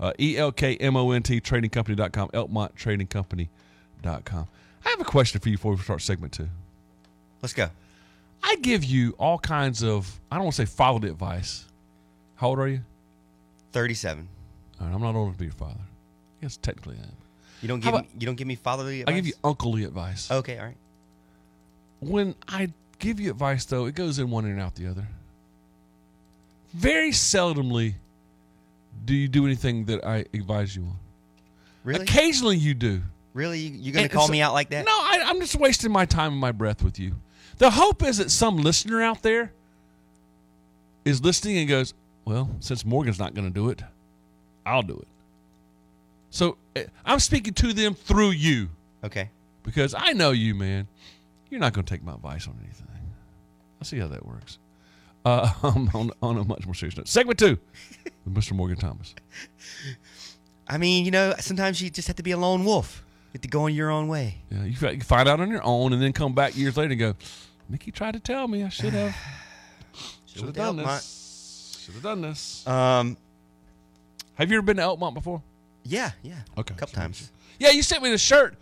[0.00, 2.30] Uh, E L K M O N T Trading company Company.com.
[2.30, 4.48] Elkmont Trading Company.com.
[4.82, 6.48] I have a question for you before we start segment two.
[7.42, 7.68] Let's go.
[8.42, 11.66] I give you all kinds of I don't want to say fatherly advice.
[12.36, 12.80] How old are you?
[13.72, 14.26] Thirty-seven.
[14.80, 15.80] All right, I'm not old enough to be your father.
[15.80, 17.23] I guess technically I am.
[17.62, 19.12] You don't give about- me, you don't give me fatherly advice.
[19.12, 20.30] I give you unclely advice.
[20.30, 20.76] Okay, all right.
[22.00, 25.08] When I give you advice, though, it goes in one and out the other.
[26.74, 27.94] Very seldomly
[29.04, 30.96] do you do anything that I advise you on.
[31.84, 32.02] Really?
[32.02, 33.02] Occasionally you do.
[33.34, 34.84] Really, you, you gonna call so- me out like that?
[34.84, 37.14] No, I, I'm just wasting my time and my breath with you.
[37.58, 39.52] The hope is that some listener out there
[41.04, 43.82] is listening and goes, "Well, since Morgan's not going to do it,
[44.66, 45.08] I'll do it."
[46.34, 48.68] So eh, I'm speaking to them through you
[49.04, 49.30] Okay.
[49.62, 50.88] because I know you, man.
[51.48, 52.88] You're not going to take my advice on anything.
[53.80, 54.58] I see how that works.
[55.24, 55.52] Uh,
[55.94, 57.56] on, on a much more serious note, segment two
[58.24, 58.52] with Mr.
[58.52, 59.14] Morgan Thomas.
[60.66, 63.04] I mean, you know, sometimes you just have to be a lone wolf.
[63.26, 64.38] You have to go on your own way.
[64.50, 66.98] Yeah, you fi- find out on your own, and then come back years later and
[66.98, 67.14] go,
[67.68, 69.14] Mickey tried to tell me I should have.
[70.26, 71.78] Should have done this.
[71.84, 72.66] Should have done this.
[72.66, 73.16] Um,
[74.34, 75.40] have you ever been to Elkmont before?
[75.84, 76.34] Yeah, yeah.
[76.58, 76.74] Okay.
[76.74, 77.30] A couple times.
[77.58, 78.56] Yeah, you sent me the shirt.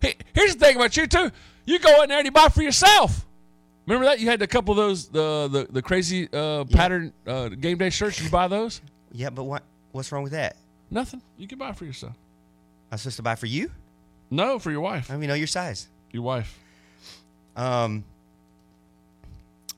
[0.00, 1.30] Hey, here's the thing about you too.
[1.66, 3.26] You go in there and you buy for yourself.
[3.86, 7.48] Remember that you had a couple of those the the, the crazy uh, pattern uh,
[7.48, 8.22] game day shirts.
[8.22, 8.80] You buy those?
[9.12, 9.62] Yeah, but what
[9.92, 10.56] what's wrong with that?
[10.90, 11.20] Nothing.
[11.36, 12.14] You can buy for yourself.
[12.90, 13.70] I'm supposed to buy for you?
[14.30, 15.10] No, for your wife.
[15.10, 15.88] I don't know your size.
[16.12, 16.58] Your wife.
[17.56, 18.04] Um.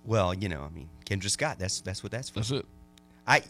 [0.05, 1.59] Well, you know, I mean, Kendra Scott.
[1.59, 2.41] That's that's what that's for.
[2.41, 2.67] That's it.
[3.27, 3.43] I,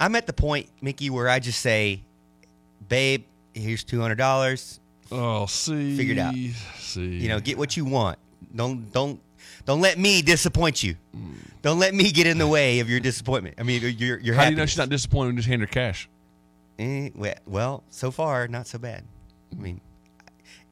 [0.00, 2.00] I'm at the point, Mickey, where I just say,
[2.88, 4.80] "Babe, here's two hundred dollars.
[5.10, 6.34] Oh, see, figure it out.
[6.78, 8.18] See, You know, get what you want.
[8.54, 9.20] Don't don't
[9.64, 10.96] don't let me disappoint you.
[11.62, 13.56] Don't let me get in the way of your disappointment.
[13.58, 15.60] I mean, your your How do you know she's not disappointed when you just hand
[15.60, 16.08] her cash?
[16.78, 17.10] Eh,
[17.46, 19.04] well, so far, not so bad.
[19.52, 19.80] I mean,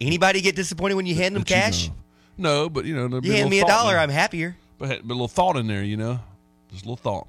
[0.00, 1.88] anybody get disappointed when you hand them That you cash?
[1.88, 1.94] know.
[2.38, 3.98] No, but you know, You hand me a dollar.
[3.98, 4.56] I'm happier.
[4.78, 6.18] But, but a little thought in there, you know,
[6.72, 7.26] just a little thought.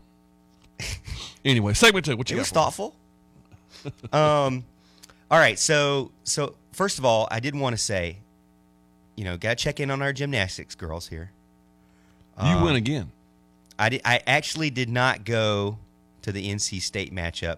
[1.46, 2.16] anyway, segment two.
[2.16, 2.42] What you it got?
[2.44, 2.96] was thoughtful.
[4.14, 4.64] um,
[5.32, 5.58] all right.
[5.58, 8.18] So, so first of all, I did want to say,
[9.16, 11.32] you know, got to check in on our gymnastics girls here.
[12.38, 13.12] You Um, win again.
[13.80, 15.78] I did, I actually did not go
[16.22, 17.58] to the NC State matchup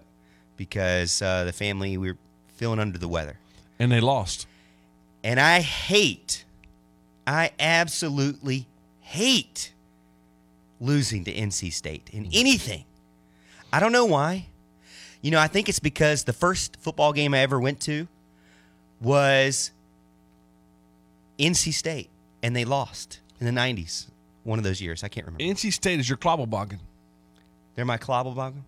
[0.56, 2.18] because uh, the family we were
[2.54, 3.38] feeling under the weather,
[3.78, 4.46] and they lost.
[5.22, 6.44] And I hate,
[7.26, 8.66] I absolutely
[9.00, 9.72] hate
[10.80, 12.84] losing to NC State in anything.
[13.72, 14.46] I don't know why.
[15.24, 18.08] You know, I think it's because the first football game I ever went to
[19.00, 19.70] was
[21.38, 22.10] NC State,
[22.42, 24.08] and they lost in the '90s.
[24.42, 25.42] One of those years, I can't remember.
[25.42, 26.78] NC State is your clobberboggin.
[27.74, 28.64] They're my clobberboggin.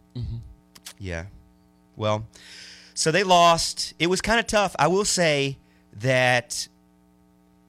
[0.98, 1.26] Yeah.
[1.94, 2.26] Well,
[2.94, 3.92] so they lost.
[3.98, 4.74] It was kind of tough.
[4.78, 5.58] I will say
[5.92, 6.68] that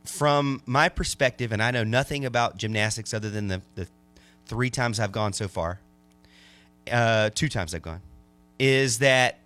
[0.06, 3.90] from my perspective, and I know nothing about gymnastics other than the, the
[4.46, 5.82] three times I've gone so far,
[6.90, 8.00] uh, two times I've gone,
[8.60, 9.40] is that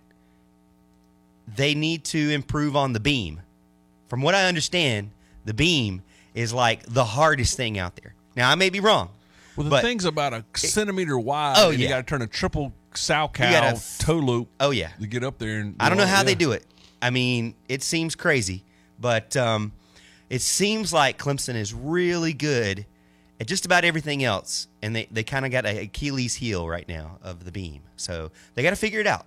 [1.54, 3.40] they need to improve on the beam.
[4.08, 5.10] From what I understand,
[5.44, 6.02] the beam
[6.34, 8.14] is like the hardest thing out there.
[8.36, 9.10] Now, I may be wrong.
[9.56, 11.56] Well, the but thing's about a centimeter wide.
[11.58, 14.48] Oh, and You got to turn a triple salchow gotta- toe loop.
[14.60, 16.64] Oh yeah, to get up there and I don't know how they do it.
[17.02, 18.64] I mean, it seems crazy,
[19.00, 19.72] but um,
[20.30, 22.86] it seems like Clemson is really good
[23.44, 27.18] just about everything else, and they, they kind of got a Achilles heel right now
[27.22, 27.82] of the beam.
[27.96, 29.26] So they got to figure it out.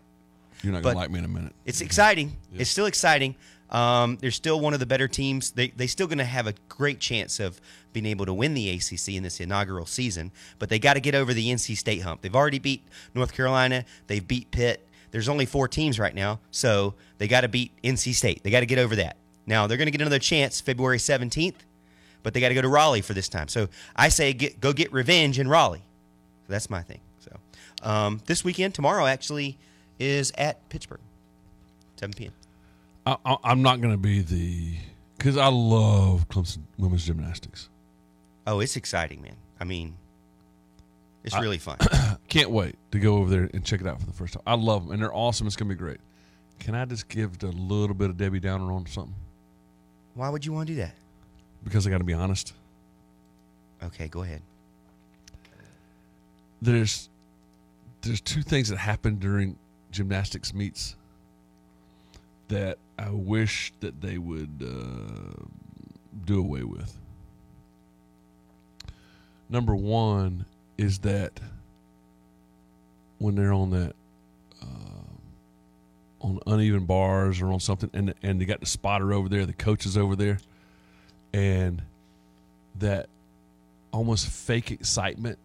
[0.61, 1.53] You're not gonna like me in a minute.
[1.65, 2.35] It's exciting.
[2.53, 3.35] It's still exciting.
[3.69, 5.51] Um, they're still one of the better teams.
[5.51, 7.59] They they still going to have a great chance of
[7.93, 10.31] being able to win the ACC in this inaugural season.
[10.59, 12.21] But they got to get over the NC State hump.
[12.21, 13.85] They've already beat North Carolina.
[14.07, 14.87] They've beat Pitt.
[15.11, 18.43] There's only four teams right now, so they got to beat NC State.
[18.43, 19.17] They got to get over that.
[19.45, 21.55] Now they're going to get another chance February 17th,
[22.25, 23.47] but they got to go to Raleigh for this time.
[23.47, 25.83] So I say get, go get revenge in Raleigh.
[26.47, 26.99] That's my thing.
[27.19, 27.37] So
[27.87, 29.59] um, this weekend, tomorrow actually
[29.99, 31.01] is at Pittsburgh,
[31.97, 32.31] 7 p.m.
[33.05, 34.75] I, I'm not going to be the
[35.19, 37.69] because I love Clemson women's gymnastics.
[38.47, 39.35] Oh, it's exciting, man.
[39.59, 39.95] I mean,
[41.23, 41.77] it's I- really fun.
[42.27, 44.41] Can't wait to go over there and check it out for the first time.
[44.47, 45.45] I love them and they're awesome.
[45.45, 45.99] It's going to be great.
[46.57, 49.13] Can I just give a little bit of Debbie Downer on something?
[50.15, 50.95] Why would you want to do that?
[51.65, 52.53] Because I got to be honest.
[53.83, 54.41] Okay, go ahead.
[56.61, 57.09] There's
[58.01, 59.57] there's two things that happen during
[59.91, 60.95] gymnastics meets
[62.47, 65.43] that I wish that they would uh,
[66.23, 66.97] do away with.
[69.49, 70.45] Number one
[70.77, 71.39] is that
[73.17, 73.95] when they're on that
[74.61, 75.19] um,
[76.21, 79.53] on uneven bars or on something, and and they got the spotter over there, the
[79.53, 80.39] coach is over there,
[81.35, 81.81] and
[82.79, 83.07] that
[83.91, 85.37] almost fake excitement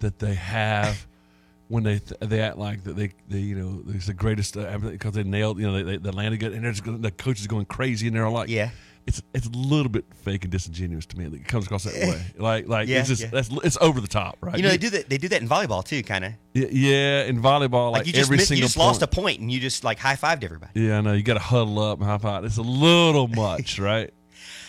[0.00, 1.06] that they have
[1.68, 4.78] when they th- they act like that they, they you know it's the greatest uh,
[4.78, 7.46] because they nailed you know they, they, they landed good and just the coach is
[7.46, 8.70] going crazy and they're like yeah
[9.06, 12.22] it's it's a little bit fake and disingenuous to me it comes across that way
[12.38, 13.28] like like Yeah, it's just yeah.
[13.32, 15.08] that's it's over the top right You know, they do that.
[15.10, 16.32] They do that in volleyball too, kind of.
[16.54, 19.06] yeah, yeah in volleyball like, Like, you just every missed, you single just lost a
[19.06, 20.72] point- point and you just like high fived everybody.
[20.80, 21.12] yeah, I know.
[21.12, 22.44] You got to huddle up and high five.
[22.44, 24.10] It's a little much, right?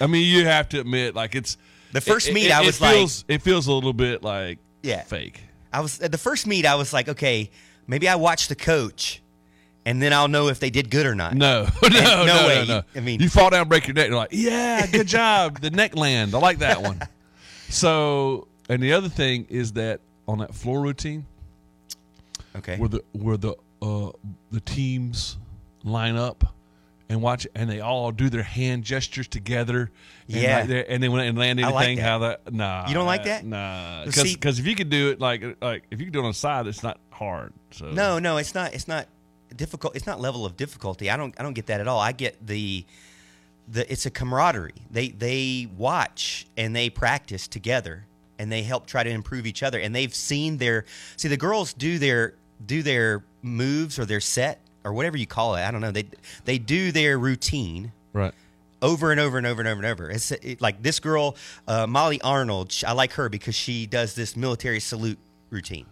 [0.01, 1.58] I mean, you have to admit, like it's
[1.93, 4.60] The first it- meet, it- I it was like, it feels a little bit like
[4.84, 5.03] Yeah.
[5.03, 5.41] fake.
[5.73, 6.65] I was at the first meet.
[6.65, 7.49] I was like, okay,
[7.88, 9.21] maybe I watch the coach,
[9.86, 11.34] and then I'll know if they did good or not.
[11.36, 12.65] No, no, no, no, way.
[12.67, 12.84] no.
[12.95, 14.08] I mean, you fall down, break your neck.
[14.08, 16.34] You're like, yeah, good job, the neck land.
[16.36, 17.01] I like that one.
[17.69, 21.25] So, and the other thing is that on that floor routine.
[22.55, 22.77] Okay.
[22.77, 24.12] Where the where the uh,
[24.51, 25.38] the teams
[25.84, 26.53] line up
[27.09, 29.91] and watch, and they all do their hand gestures together.
[30.27, 30.65] And Yeah.
[30.67, 32.01] like and they land I like anything, that.
[32.03, 32.87] how that nah.
[32.87, 33.45] You don't like that?
[33.45, 36.31] Nah, because if you could do it like like if you could do it on
[36.31, 37.53] the side, it's not hard.
[37.71, 38.73] So No, no, it's not.
[38.73, 39.07] It's not
[39.55, 39.95] difficult.
[39.95, 41.09] It's not level of difficulty.
[41.11, 41.33] I don't.
[41.39, 41.99] I don't get that at all.
[41.99, 42.85] I get the
[43.67, 43.89] the.
[43.91, 44.73] It's a camaraderie.
[44.89, 48.05] They they watch and they practice together
[48.39, 49.79] and they help try to improve each other.
[49.79, 50.85] And they've seen their
[51.17, 52.33] see the girls do their
[52.65, 55.63] do their moves or their set or whatever you call it.
[55.63, 55.91] I don't know.
[55.91, 56.06] They
[56.45, 58.34] they do their routine right
[58.82, 60.10] over and over and over and over and over.
[60.10, 61.36] It's it, like this girl,
[61.67, 62.74] uh, Molly Arnold.
[62.88, 65.17] I like her because she does this military salute
[65.50, 65.88] routine.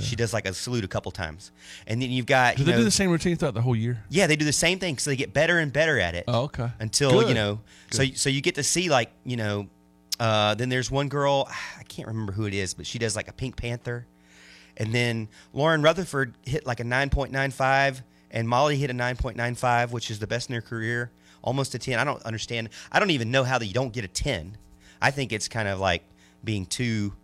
[0.00, 1.52] She does like a salute a couple times,
[1.86, 2.56] and then you've got.
[2.56, 4.02] Do you they know- do the same routine throughout the whole year?
[4.08, 6.24] Yeah, they do the same thing, so they get better and better at it.
[6.26, 6.68] Oh, okay.
[6.80, 7.34] Until you Good.
[7.34, 7.60] know,
[7.92, 9.68] so so you get to see like you know,
[10.18, 13.28] uh, then there's one girl I can't remember who it is, but she does like
[13.28, 14.04] a Pink Panther,
[14.76, 18.02] and then Lauren Rutherford hit like a nine point nine five,
[18.34, 21.10] and Molly hit a nine point nine five, which is the best in her career,
[21.40, 21.98] almost a ten.
[21.98, 22.68] I don't understand.
[22.92, 24.58] I don't even know how that you don't get a ten.
[25.00, 26.02] I think it's kind of like
[26.42, 27.14] being too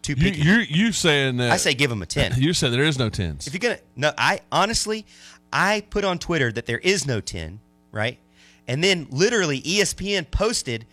[0.00, 0.40] too You picky.
[0.42, 1.50] you you saying that?
[1.52, 2.34] I say give them a 10.
[2.36, 3.46] You said there is no tens.
[3.46, 5.04] If you're gonna no, I honestly,
[5.52, 7.60] I put on Twitter that there is no ten,
[7.92, 8.18] right?
[8.66, 10.86] And then literally ESPN posted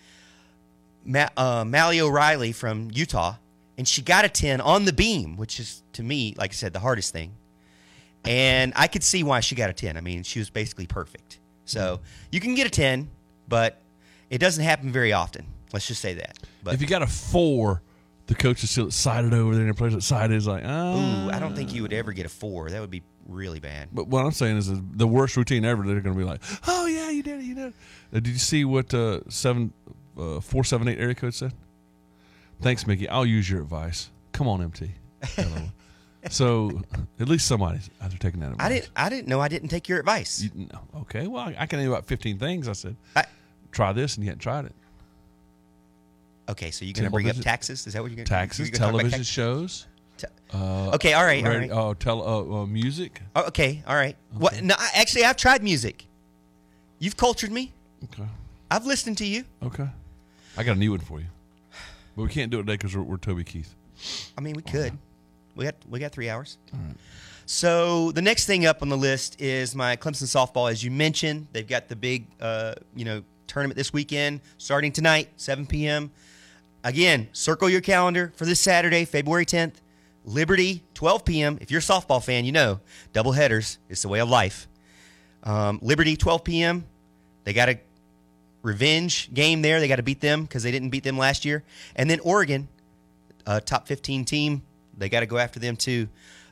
[1.06, 3.36] Ma- uh, Mally O'Reilly from Utah,
[3.78, 6.74] and she got a ten on the beam, which is to me, like I said,
[6.74, 7.34] the hardest thing.
[8.26, 9.98] And I could see why she got a ten.
[9.98, 11.40] I mean, she was basically perfect.
[11.66, 13.10] So you can get a ten,
[13.48, 13.82] but
[14.30, 15.46] it doesn't happen very often.
[15.74, 16.38] Let's just say that.
[16.64, 17.82] But if you got a four,
[18.28, 20.36] the coach is still excited over there and the players excited.
[20.36, 21.28] Is like, ah.
[21.28, 22.70] ooh, I don't think you would ever get a four.
[22.70, 23.90] That would be really bad.
[23.92, 25.84] But what I'm saying is, is the worst routine ever.
[25.84, 27.74] They're going to be like, oh yeah, you did it, you did it.
[28.14, 29.74] Uh, did you see what uh, seven
[30.18, 31.54] uh, four seven eight area code said?
[32.62, 33.10] Thanks, Mickey.
[33.10, 34.12] I'll use your advice.
[34.34, 34.92] Come on, MT.
[36.30, 36.82] So
[37.20, 38.66] at least somebody's out there taking that advice.
[38.66, 38.90] I didn't.
[38.96, 39.40] I didn't know.
[39.42, 40.42] I didn't take your advice.
[40.44, 41.02] You, no.
[41.02, 41.26] Okay.
[41.28, 42.68] Well, I, I can name about 15 things.
[42.68, 42.96] I said,
[43.72, 44.76] try this, and you hadn't tried it.
[46.50, 47.88] Okay, so you're going to bring up taxes?
[47.88, 49.88] Is that what you're going to Taxes, television shows.
[50.54, 51.72] Uh, Okay, all right, all right.
[51.72, 53.22] Oh, tele, uh, uh, music.
[53.36, 54.18] Oh, okay, all right.
[54.34, 54.62] What?
[54.62, 56.06] No, I- actually, I've tried music.
[57.00, 57.72] You've cultured me.
[58.04, 58.28] Okay.
[58.70, 59.46] I've listened to you.
[59.64, 59.88] Okay.
[60.58, 61.28] I got a new one for you,
[62.16, 63.74] but we can't do it today because we're, we're Toby Keith.
[64.38, 64.98] I mean, we could.
[65.56, 66.58] We got we got three hours.
[67.46, 70.72] So the next thing up on the list is my Clemson softball.
[70.72, 75.30] As you mentioned, they've got the big uh, you know tournament this weekend, starting tonight,
[75.36, 76.12] 7 p.m.
[76.84, 79.74] Again, circle your calendar for this Saturday, February 10th.
[80.24, 81.58] Liberty, 12 p.m.
[81.62, 82.80] If you're a softball fan, you know
[83.12, 83.80] double headers.
[83.90, 84.68] It's the way of life.
[85.44, 86.86] Um, Liberty, 12 p.m.
[87.44, 87.80] They got a
[88.62, 89.80] revenge game there.
[89.80, 91.64] They got to beat them because they didn't beat them last year.
[91.96, 92.68] And then Oregon,
[93.46, 94.62] a top 15 team.
[95.02, 96.08] They got to go after them too.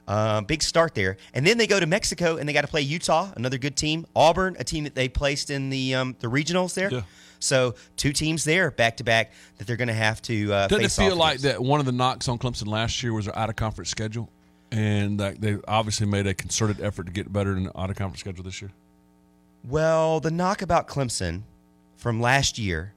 [0.08, 1.18] Uh, big start there.
[1.36, 4.08] And then they go to Mexico and they got to play Utah, another good team.
[4.16, 6.92] Auburn, a team that they placed in the um, the regionals there.
[6.92, 7.02] Yeah.
[7.40, 10.86] So two teams there back to back that they're going to have to uh, Doesn't
[10.86, 11.44] it feel like against.
[11.44, 14.30] that one of the knocks on Clemson last year was their out of conference schedule,
[14.72, 17.96] and that they obviously made a concerted effort to get better in the out of
[17.96, 18.72] conference schedule this year?
[19.64, 21.44] Well, the knock about Clemson
[21.98, 22.94] from last year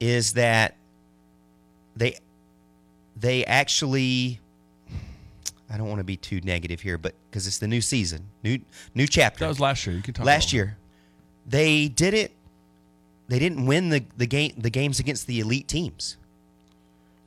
[0.00, 0.76] is that
[1.96, 2.16] they
[3.16, 4.40] they actually
[5.72, 8.58] I don't want to be too negative here, but because it's the new season, new
[8.94, 9.40] new chapter.
[9.40, 9.96] That was last year.
[9.96, 10.76] You can talk last year.
[11.46, 12.32] They did it.
[13.28, 16.16] They didn't win the, the game the games against the elite teams.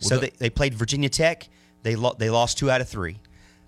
[0.02, 1.50] Well, so that- they, they played Virginia Tech.
[1.84, 3.18] They lo- they lost two out of three.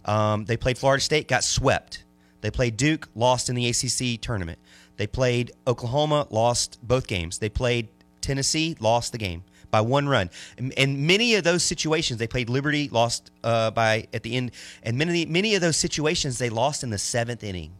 [0.05, 2.03] Um, they played Florida State, got swept.
[2.41, 4.59] They played Duke, lost in the ACC tournament.
[4.95, 7.39] They played Oklahoma, lost both games.
[7.39, 7.89] They played
[8.21, 10.29] Tennessee, lost the game by one run.
[10.57, 14.51] And, and many of those situations, they played Liberty, lost uh, by at the end.
[14.83, 17.73] And many many of those situations, they lost in the seventh inning,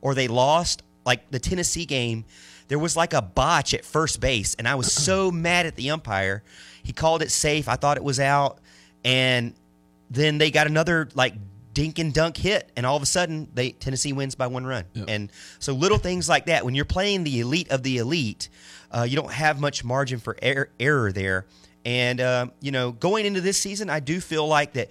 [0.00, 2.24] or they lost like the Tennessee game.
[2.68, 5.90] There was like a botch at first base, and I was so mad at the
[5.90, 6.42] umpire.
[6.82, 7.68] He called it safe.
[7.68, 8.58] I thought it was out,
[9.04, 9.54] and
[10.10, 11.34] then they got another like
[11.72, 14.84] dink and dunk hit, and all of a sudden they Tennessee wins by one run.
[15.08, 16.64] And so little things like that.
[16.64, 18.48] When you're playing the elite of the elite,
[18.90, 21.46] uh, you don't have much margin for er- error there.
[21.84, 24.90] And uh, you know, going into this season, I do feel like that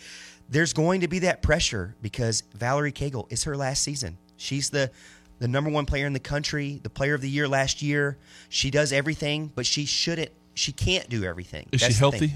[0.50, 4.18] there's going to be that pressure because Valerie Cagle is her last season.
[4.38, 4.92] She's the
[5.40, 8.18] the number one player in the country, the player of the year last year.
[8.50, 10.32] She does everything, but she shouldn't.
[10.54, 11.68] She can't do everything.
[11.74, 12.30] Is she That's thing.
[12.30, 12.34] healthy?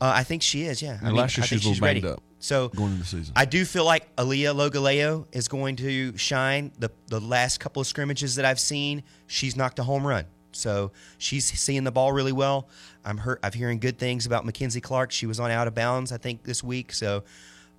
[0.00, 0.82] Uh, I think she is.
[0.82, 0.98] Yeah.
[1.00, 2.00] I mean, last year I she think was she's little ready.
[2.00, 3.32] banged up So going into the season.
[3.36, 6.72] I do feel like Aaliyah Logaleo is going to shine.
[6.80, 10.24] The the last couple of scrimmages that I've seen, she's knocked a home run.
[10.58, 12.68] So she's seeing the ball really well.
[13.04, 13.40] I'm hurt.
[13.42, 15.12] I'm hearing good things about Mackenzie Clark.
[15.12, 16.92] She was on out of bounds, I think, this week.
[16.92, 17.22] So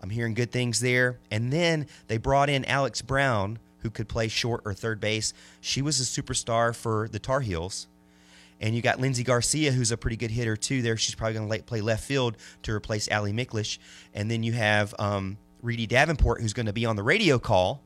[0.01, 1.19] I'm hearing good things there.
[1.29, 5.33] And then they brought in Alex Brown, who could play short or third base.
[5.61, 7.87] She was a superstar for the Tar Heels.
[8.61, 10.81] And you got Lindsey Garcia, who's a pretty good hitter too.
[10.81, 13.77] There, she's probably going to play left field to replace Allie Miklish.
[14.13, 17.81] And then you have um, Reedy Davenport, who's going to be on the radio call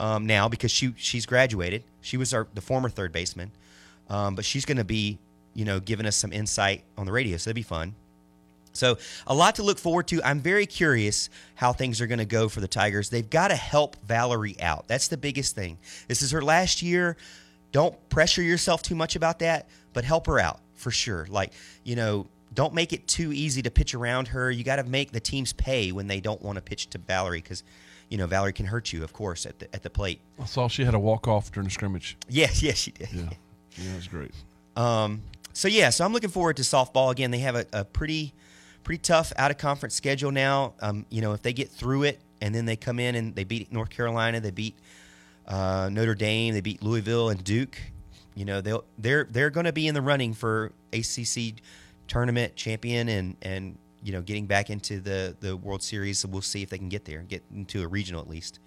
[0.00, 1.82] um, now because she she's graduated.
[2.00, 3.50] She was our the former third baseman,
[4.08, 5.18] um, but she's going to be
[5.54, 7.94] you know giving us some insight on the radio, so that'd be fun.
[8.72, 10.22] So a lot to look forward to.
[10.22, 13.08] I'm very curious how things are going to go for the Tigers.
[13.08, 14.86] They've got to help Valerie out.
[14.86, 15.78] That's the biggest thing.
[16.08, 17.16] This is her last year.
[17.72, 21.26] Don't pressure yourself too much about that, but help her out for sure.
[21.28, 21.52] Like
[21.84, 22.26] you know.
[22.54, 24.50] Don't make it too easy to pitch around her.
[24.50, 27.42] You got to make the teams pay when they don't want to pitch to Valerie
[27.42, 27.62] because
[28.08, 30.20] you know, Valerie can hurt you, of course, at the at the plate.
[30.40, 32.16] I saw she had a walk off during the scrimmage.
[32.28, 33.08] Yes, yes, she did.
[33.12, 33.30] Yeah,
[33.76, 34.32] yeah, that's great.
[34.76, 35.22] Um,
[35.52, 37.30] so yeah, so I'm looking forward to softball again.
[37.30, 38.34] They have a, a pretty
[38.84, 40.74] pretty tough out of conference schedule now.
[40.80, 43.44] Um, you know, if they get through it and then they come in and they
[43.44, 44.76] beat North Carolina, they beat
[45.48, 47.78] uh, Notre Dame, they beat Louisville and Duke.
[48.34, 51.54] You know, they'll they're they're going to be in the running for ACC
[52.06, 56.18] tournament champion and and you know getting back into the the World Series.
[56.18, 58.58] So we'll see if they can get there, get into a regional at least.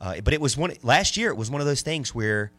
[0.00, 1.30] Uh, but it was one last year.
[1.30, 2.50] It was one of those things where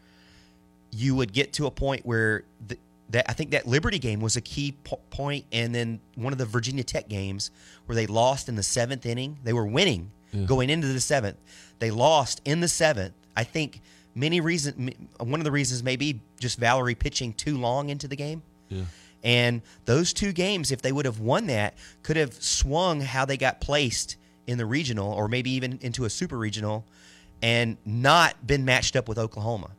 [0.92, 2.78] you would get to a point where the,
[3.10, 6.40] that I think that Liberty game was a key po- point, and then one of
[6.40, 7.52] the Virginia Tech games
[7.86, 9.38] where they lost in the seventh inning.
[9.44, 10.46] They were winning Yeah.
[10.46, 11.38] going into the seventh.
[11.80, 13.14] They lost in the seventh.
[13.38, 13.82] I think
[14.16, 18.16] many reason one of the reasons may be just Valerie pitching too long into the
[18.16, 18.42] game.
[18.70, 18.84] Yeah.
[19.24, 21.74] And those two games, if they would have won that,
[22.04, 24.18] could have swung how they got placed
[24.48, 26.86] in the regional or maybe even into a super regional
[27.42, 29.72] and not been matched up with Oklahoma.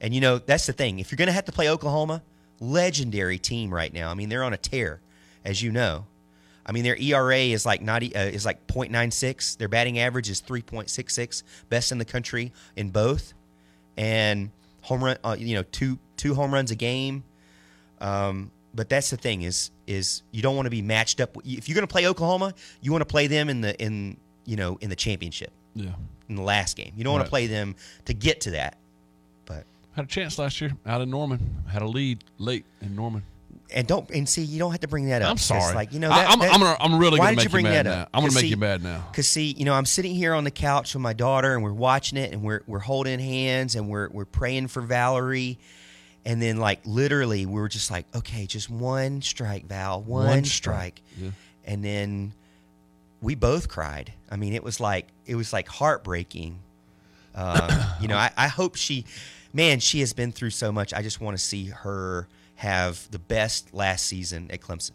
[0.00, 0.98] And you know, that's the thing.
[0.98, 2.22] If you're going to have to play Oklahoma,
[2.60, 4.10] legendary team right now.
[4.10, 5.00] I mean, they're on a tear,
[5.44, 6.06] as you know.
[6.64, 9.56] I mean, their ERA is like not uh, is like .96.
[9.56, 13.32] Their batting average is 3.66, best in the country in both.
[13.96, 14.50] And
[14.82, 17.24] home run, uh, you know, two two home runs a game.
[18.00, 21.36] Um, but that's the thing is is you don't want to be matched up.
[21.44, 24.56] If you're going to play Oklahoma, you want to play them in the in you
[24.56, 25.50] know in the championship.
[25.74, 25.94] Yeah.
[26.28, 27.74] In the last game, you don't want to play them
[28.04, 28.78] to get to that.
[29.96, 31.64] Had a chance last year out in Norman.
[31.68, 33.22] Had a lead late in Norman.
[33.72, 35.30] and don't and see you don't have to bring that up.
[35.30, 35.74] I'm sorry.
[35.74, 37.48] Like you know, I- that, I'm- that- I'm I'm really why gonna did make you
[37.48, 38.02] you bring mad that now.
[38.02, 38.08] up?
[38.14, 39.04] I'm gonna make see- you mad now.
[39.10, 41.72] Because see, you know, I'm sitting here on the couch with my daughter, and we're
[41.72, 45.58] watching it, and we're we're holding hands, and we're we're praying for Valerie,
[46.24, 50.44] and then like literally, we were just like, okay, just one strike, Val, one, One
[50.44, 51.20] strike, strike.
[51.20, 51.30] Yeah.
[51.64, 52.32] and then
[53.20, 54.12] we both cried.
[54.30, 56.58] I mean, it was like it was like heartbreaking.
[57.34, 59.04] Uh, you know, I, I hope she,
[59.52, 60.92] man, she has been through so much.
[60.94, 64.92] I just want to see her have the best last season at Clemson.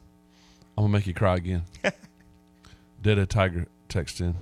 [0.78, 1.64] I'm gonna make you cry again.
[3.02, 4.36] Did a tiger text in?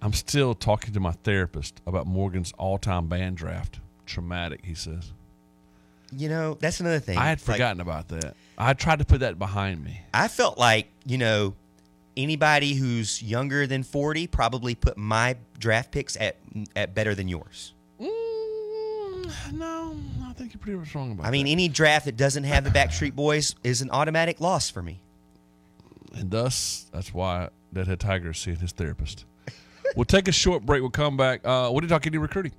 [0.00, 3.78] I'm still talking to my therapist about Morgan's all-time band draft.
[4.06, 5.12] Traumatic, he says.
[6.14, 7.16] You know, that's another thing.
[7.16, 8.34] I had Like, forgotten about that.
[8.58, 10.00] I tried to put that behind me.
[10.12, 11.54] I felt like, you know,
[12.16, 16.36] anybody who's younger than 40 probably put my draft picks at
[16.76, 17.72] at better than yours.
[19.52, 21.52] No, I think you're pretty much wrong about I mean, that.
[21.52, 25.00] any draft that doesn't have the Backstreet Boys is an automatic loss for me.
[26.14, 29.24] And thus, that's why Deadhead Tiger is seeing his therapist.
[29.96, 30.80] we'll take a short break.
[30.80, 31.40] We'll come back.
[31.44, 32.52] Uh, what did you talk any recruiting?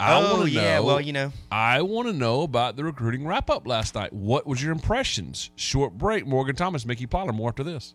[0.00, 1.32] Oh, wanna yeah, well, you know.
[1.50, 4.12] I want to know about the recruiting wrap up last night.
[4.12, 5.50] What was your impressions?
[5.54, 6.26] Short break.
[6.26, 7.32] Morgan Thomas, Mickey Plyler.
[7.32, 7.94] More after this.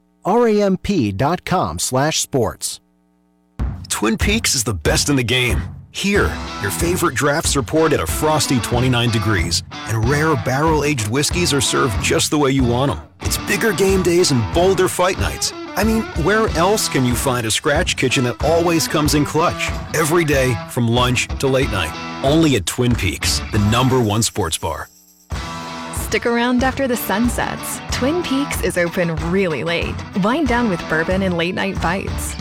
[0.25, 2.79] Ramp.com slash sports.
[3.89, 5.61] Twin Peaks is the best in the game.
[5.91, 11.09] Here, your favorite drafts are poured at a frosty 29 degrees, and rare barrel aged
[11.09, 13.05] whiskeys are served just the way you want them.
[13.21, 15.51] It's bigger game days and bolder fight nights.
[15.75, 19.69] I mean, where else can you find a scratch kitchen that always comes in clutch?
[19.93, 21.93] Every day, from lunch to late night.
[22.25, 24.87] Only at Twin Peaks, the number one sports bar.
[26.11, 27.79] Stick around after the sun sets.
[27.95, 29.95] Twin Peaks is open really late.
[30.21, 32.35] Wind down with bourbon and late night bites.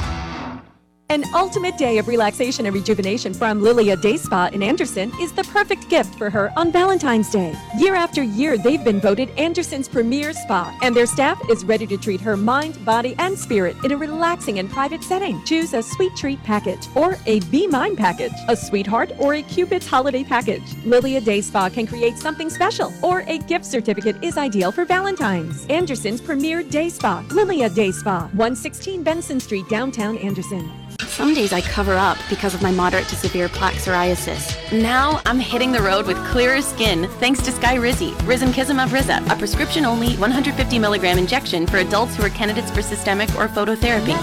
[1.11, 5.43] An ultimate day of relaxation and rejuvenation from Lilia Day Spa in Anderson is the
[5.43, 7.53] perfect gift for her on Valentine's Day.
[7.77, 11.97] Year after year, they've been voted Anderson's premier spa, and their staff is ready to
[11.97, 15.45] treat her mind, body, and spirit in a relaxing and private setting.
[15.45, 19.89] Choose a sweet treat package or a Be Mine package, a sweetheart or a Cupid's
[19.89, 20.77] holiday package.
[20.85, 25.67] Lilia Day Spa can create something special, or a gift certificate is ideal for Valentine's.
[25.67, 30.71] Anderson's premier day spa, Lilia Day Spa, 116 Benson Street, downtown Anderson.
[31.09, 34.57] Some days I cover up because of my moderate to severe plaque psoriasis.
[34.73, 40.17] Now I'm hitting the road with clearer skin thanks to Skyrizi, Risankizumab Riza, a prescription-only
[40.17, 44.17] 150 milligram injection for adults who are candidates for systemic or phototherapy.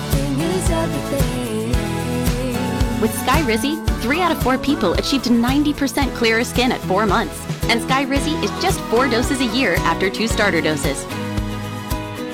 [3.01, 7.39] With Skyrizi, three out of four people achieved 90% clearer skin at four months.
[7.69, 11.05] And Skyrizi is just four doses a year after two starter doses.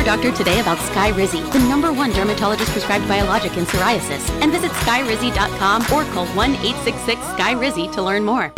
[0.00, 4.70] Your doctor today about Skyrizi, the number one dermatologist prescribed biologic in psoriasis, and visit
[4.70, 8.52] skyrizi.com or call 1-866-SKYRIZI to learn more.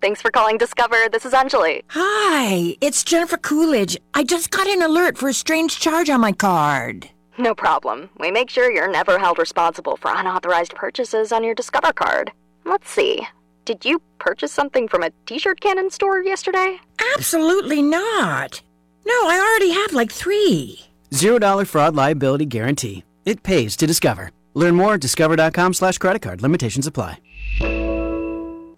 [0.00, 1.08] Thanks for calling Discover.
[1.12, 1.82] This is Anjali.
[1.90, 3.96] Hi, it's Jennifer Coolidge.
[4.14, 7.08] I just got an alert for a strange charge on my card.
[7.38, 8.10] No problem.
[8.18, 12.32] We make sure you're never held responsible for unauthorized purchases on your Discover card.
[12.64, 13.26] Let's see.
[13.64, 16.78] Did you purchase something from a t-shirt cannon store yesterday?
[17.14, 18.60] Absolutely not.
[19.06, 20.80] No, I already have like three.
[21.14, 23.04] Zero dollar fraud liability guarantee.
[23.24, 24.32] It pays to discover.
[24.54, 26.42] Learn more at discover.com slash credit card.
[26.42, 27.18] Limitations apply.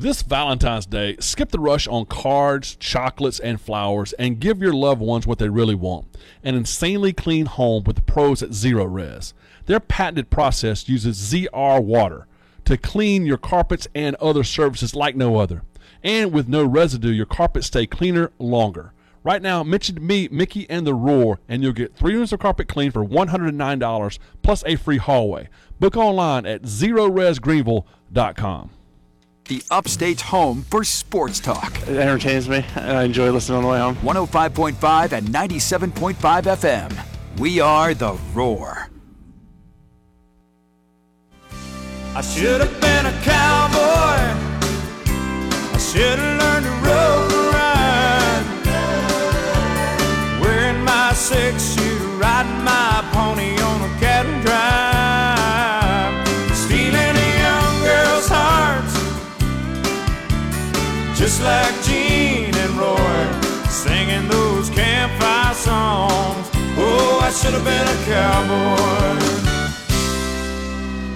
[0.01, 5.01] This Valentine's Day, skip the rush on cards, chocolates, and flowers and give your loved
[5.01, 6.07] ones what they really want
[6.45, 9.33] an insanely clean home with the pros at Zerorez.
[9.67, 12.27] Their patented process uses ZR water
[12.67, 15.63] to clean your carpets and other surfaces like no other.
[16.03, 18.93] And with no residue, your carpets stay cleaner longer.
[19.25, 22.69] Right now, mention me, Mickey, and the Roar, and you'll get three units of carpet
[22.69, 25.49] clean for $109 plus a free hallway.
[25.81, 28.71] Book online at zerorezgreenville.com.
[29.47, 31.75] The upstate's home for sports talk.
[31.89, 33.97] It entertains me, and I enjoy listening on the way home.
[33.97, 36.15] 105.5 and 97.5
[36.45, 36.93] FM.
[37.39, 38.91] We are the Roar.
[42.15, 43.68] I should have been a cowboy.
[63.79, 66.51] Singing those campfire songs.
[66.77, 69.39] Oh, I should have been a cowboy.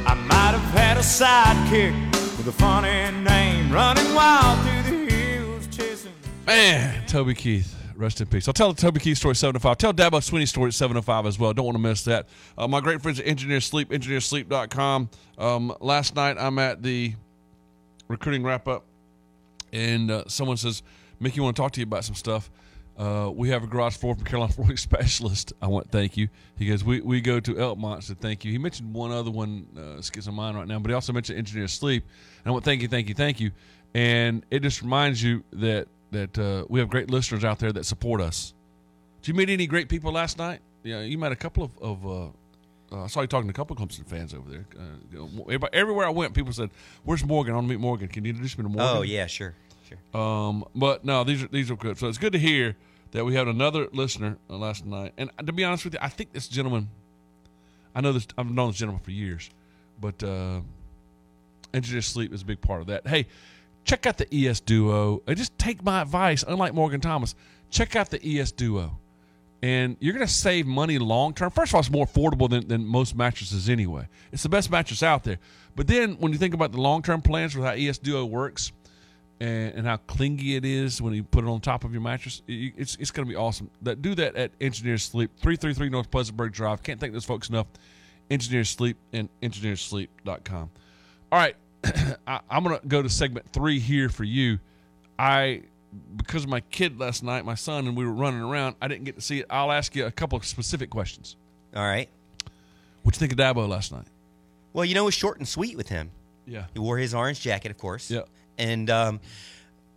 [0.07, 1.93] I might have had a sidekick
[2.37, 6.13] with a funny name, running wild through the hills, chasing.
[6.47, 8.47] Man, Toby Keith, rest in peace.
[8.47, 9.79] I'll tell the Toby Keith story at 705.
[9.79, 11.53] Tell Dabo Swinney story at 705 as well.
[11.53, 12.29] Don't want to miss that.
[12.57, 15.11] Uh, my great friends at Engineer Sleep, engineersleep.com.
[15.37, 17.15] Um, last night I'm at the
[18.07, 18.85] recruiting wrap up,
[19.73, 20.85] and uh, someone says,
[21.23, 22.51] Mickey, want to talk to you about some stuff.
[22.99, 25.53] Uh, we have a garage floor from Carolina Flooring Specialist.
[25.63, 26.29] I want thank you.
[26.59, 28.53] He goes, we, we go to Elkmont, so thank you.
[28.53, 31.39] He mentioned one other one, uh, skips on mind right now, but he also mentioned
[31.39, 32.05] Engineer Sleep.
[32.45, 33.53] And I want thank you, thank you, thank you.
[33.95, 37.87] And it just reminds you that that uh, we have great listeners out there that
[37.87, 38.53] support us.
[39.23, 40.61] Did you meet any great people last night?
[40.83, 41.79] Yeah, you met a couple of.
[41.79, 42.29] of uh,
[42.93, 44.67] uh, I saw you talking to a couple of Clemson fans over there.
[44.79, 46.71] Uh, everywhere I went, people said,
[47.05, 47.53] "Where's Morgan?
[47.53, 48.09] I want to meet Morgan.
[48.09, 49.55] Can you introduce me to Morgan?" Oh yeah, sure,
[50.15, 51.99] Um, but no, these are these are good.
[51.99, 52.77] So it's good to hear
[53.13, 55.13] that we had another listener uh, last night.
[55.17, 56.89] And to be honest with you, I think this gentleman,
[57.95, 59.51] I know this, I've known this gentleman for years,
[60.01, 60.61] but uh,
[61.73, 63.07] engineer sleep is a big part of that.
[63.07, 63.27] Hey,
[63.85, 65.23] check out the ES Duo.
[65.27, 66.43] And just take my advice.
[66.47, 67.35] Unlike Morgan Thomas,
[67.71, 68.99] check out the ES Duo,
[69.63, 71.51] and you're going to save money long term.
[71.51, 74.09] First of all, it's more affordable than, than most mattresses anyway.
[74.33, 75.39] It's the best mattress out there.
[75.77, 78.73] But then when you think about the long term plans with how ES Duo works
[79.43, 82.43] and, and how clingy it is when you put it on top of your mattress.
[82.47, 83.71] It- It's it's going to be awesome.
[83.83, 86.83] That do that at Engineer Sleep, three three three North Pleasantburg Drive.
[86.83, 87.67] Can't thank those folks enough.
[88.31, 90.71] Engineer Sleep and engineersleep.com.
[91.33, 91.57] All right,
[92.27, 94.59] I, I'm going to go to segment three here for you.
[95.19, 95.63] I
[96.17, 98.77] because of my kid last night, my son, and we were running around.
[98.81, 99.47] I didn't get to see it.
[99.51, 101.37] I'll ask you a couple of specific questions.
[101.77, 102.09] All right.
[103.03, 104.07] What you think of Dabo last night?
[104.73, 106.11] Well, you know, it was short and sweet with him.
[106.47, 106.65] Yeah.
[106.73, 108.11] He wore his orange jacket, of course.
[108.11, 108.23] Yeah.
[108.59, 109.21] And um,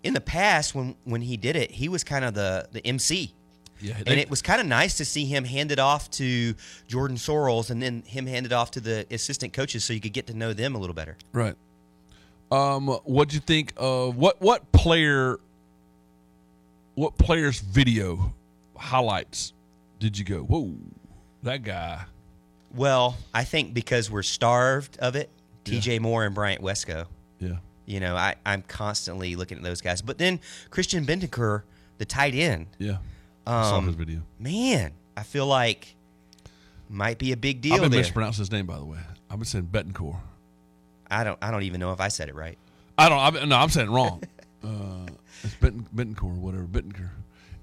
[0.04, 3.34] in the past, when when he did it, he was kind of the the MC.
[3.82, 6.56] Yeah, and it was kind of nice to see him hand it off to
[6.88, 10.14] Jordan Sorrells and then him hand it off to the assistant coaches so you could
[10.14, 11.18] get to know them a little better.
[11.34, 11.56] Right.
[12.52, 15.40] Um, what'd you think of what what player
[16.96, 18.34] what player's video
[18.78, 19.54] highlights
[20.00, 20.74] did you go, whoa,
[21.44, 22.06] that guy.
[22.74, 25.30] Well, I think because we're starved of it,
[25.64, 27.06] TJ Moore and Bryant Wesco.
[27.86, 30.02] You know, I, I'm constantly looking at those guys.
[30.02, 31.64] But then Christian Bentaker,
[31.98, 32.68] the tight end.
[32.78, 32.98] Yeah.
[33.46, 34.22] I saw um, his video.
[34.40, 35.96] Man, I feel like
[36.90, 38.02] might be a big deal I've been there.
[38.02, 39.00] mispronouncing his name by the way.
[39.30, 40.18] I've been saying Betancourt.
[41.10, 42.58] I don't I don't even know if I said it right.
[42.98, 43.20] I don't.
[43.20, 44.24] I, no, I'm saying it wrong.
[44.64, 45.06] uh,
[45.44, 46.64] it's Bentoncourt whatever.
[46.64, 47.10] Bentoncourt.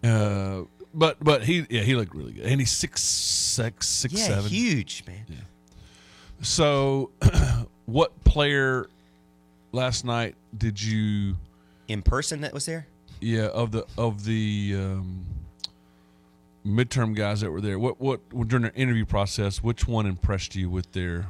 [0.04, 0.62] Uh,
[0.94, 4.50] but but he yeah he looked really good, and he's six six six yeah, seven.
[4.50, 5.24] huge, man.
[6.42, 7.10] So,
[7.86, 8.88] what player
[9.72, 11.36] last night did you
[11.88, 12.86] in person that was there?
[13.20, 15.26] Yeah, of the of the um,
[16.66, 17.78] midterm guys that were there.
[17.78, 19.62] What what during their interview process?
[19.62, 21.26] Which one impressed you with their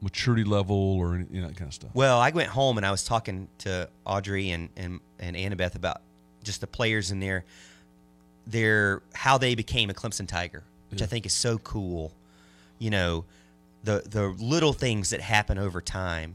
[0.00, 1.90] maturity level or any, you know, that kind of stuff?
[1.94, 6.02] Well, I went home and I was talking to Audrey and and and Annabeth about
[6.42, 7.44] just the players in there,
[8.46, 12.12] their how they became a Clemson Tiger, which I think is so cool.
[12.78, 13.24] You know,
[13.84, 16.34] the the little things that happen over time,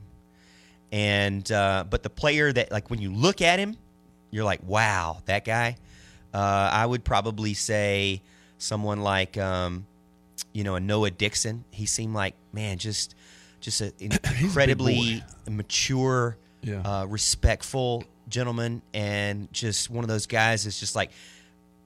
[0.91, 3.75] and uh, but the player that like when you look at him,
[4.29, 5.77] you're like, wow, that guy.
[6.33, 8.21] Uh, I would probably say
[8.57, 9.85] someone like, um,
[10.53, 11.65] you know, a Noah Dixon.
[11.71, 13.15] He seemed like man, just
[13.59, 13.93] just an
[14.41, 16.81] incredibly mature, Yeah.
[16.81, 21.11] uh, respectful gentleman, and just one of those guys that's just like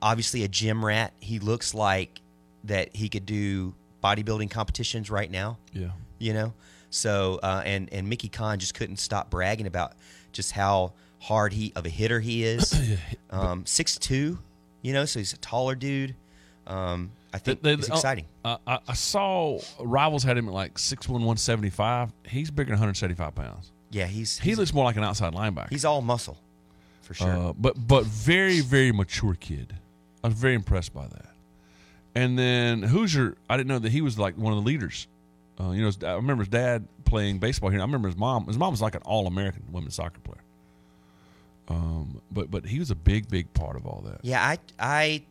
[0.01, 1.13] obviously a gym rat.
[1.19, 2.21] He looks like
[2.65, 5.57] that he could do bodybuilding competitions right now.
[5.73, 5.89] Yeah.
[6.19, 6.53] You know?
[6.95, 9.93] So uh, and and Mickey Conn just couldn't stop bragging about
[10.31, 12.73] just how hard he of a hitter he is.
[13.31, 14.39] um, six two,
[14.81, 16.15] you know, so he's a taller dude.
[16.67, 18.25] Um, I think They- it's exciting.
[18.45, 22.13] Uh, I, I saw rivals had him at like six one one seventy five.
[22.25, 23.71] He's bigger than one hundred seventy five pounds.
[23.91, 25.69] Yeah, he's he he's- looks more like an outside linebacker.
[25.69, 26.37] He's all muscle,
[27.01, 27.29] for sure.
[27.29, 29.75] Uh, but but very very mature kid.
[30.23, 31.25] I was very impressed by that.
[32.15, 35.07] And then Hoosier, I didn't know that he was like one of the leaders.
[35.59, 37.79] Uh, you know, I remember his dad playing baseball here.
[37.79, 38.45] I remember his mom.
[38.47, 40.41] His mom was like an all American women's soccer player.
[41.67, 44.19] Um, but but he was a big big part of all that.
[44.23, 45.23] yeah, I I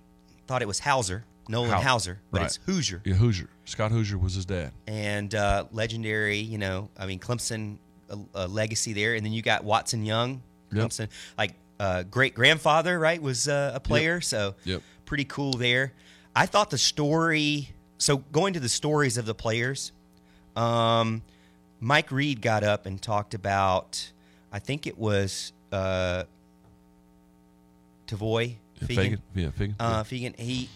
[0.47, 2.47] thought it was Hauser, Nolan Hau- Hauser, but right.
[2.47, 3.03] it's Hoosier.
[3.05, 3.49] Yeah, Hoosier.
[3.66, 4.72] Scott Hoosier was his dad.
[4.87, 6.39] and uh, legendary.
[6.39, 7.77] You know, I mean, Clemson
[8.11, 10.85] a, a legacy there, and then you got Watson Young, Yep.
[10.89, 11.09] Clemson,
[11.39, 13.22] like uh, great grandfather, right?
[13.22, 14.83] Was uh, a player, so Yep.
[15.05, 15.93] pretty cool there.
[16.35, 17.68] I thought the story.
[17.99, 19.93] So going to the stories of the players,
[20.57, 21.23] um,
[21.81, 24.11] Mike Reed got up and talked about.
[24.53, 26.25] I think it was uh,
[28.07, 28.95] Tavoy Yeah, Fegan.
[28.97, 29.23] Fagan.
[29.35, 29.77] Yeah, Fagan.
[29.81, 30.39] Uh, Fegan.
[30.39, 30.69] He,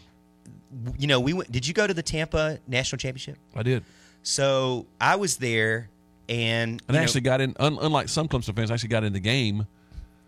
[0.98, 1.50] you know, we went.
[1.50, 3.36] Did you go to the Tampa National Championship?
[3.54, 3.84] I did.
[4.22, 5.88] So I was there,
[6.28, 7.54] and And I know- actually got in.
[7.58, 9.66] Un, unlike some Clemson fans, I actually got in the game.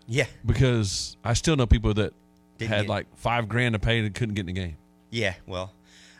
[0.07, 0.25] Yeah.
[0.45, 2.13] Because I still know people that
[2.57, 4.77] Didn't had like five grand to pay and couldn't get in the game.
[5.09, 5.71] Yeah, well,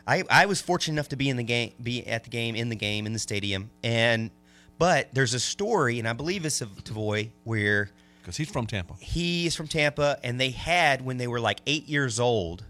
[0.06, 2.68] I I was fortunate enough to be in the game, be at the game, in
[2.68, 4.30] the game, in the stadium, and
[4.78, 7.90] but there's a story, and I believe it's of Tavoy where
[8.20, 8.94] because he's from Tampa.
[9.00, 12.64] He is from Tampa, and they had when they were like eight years old.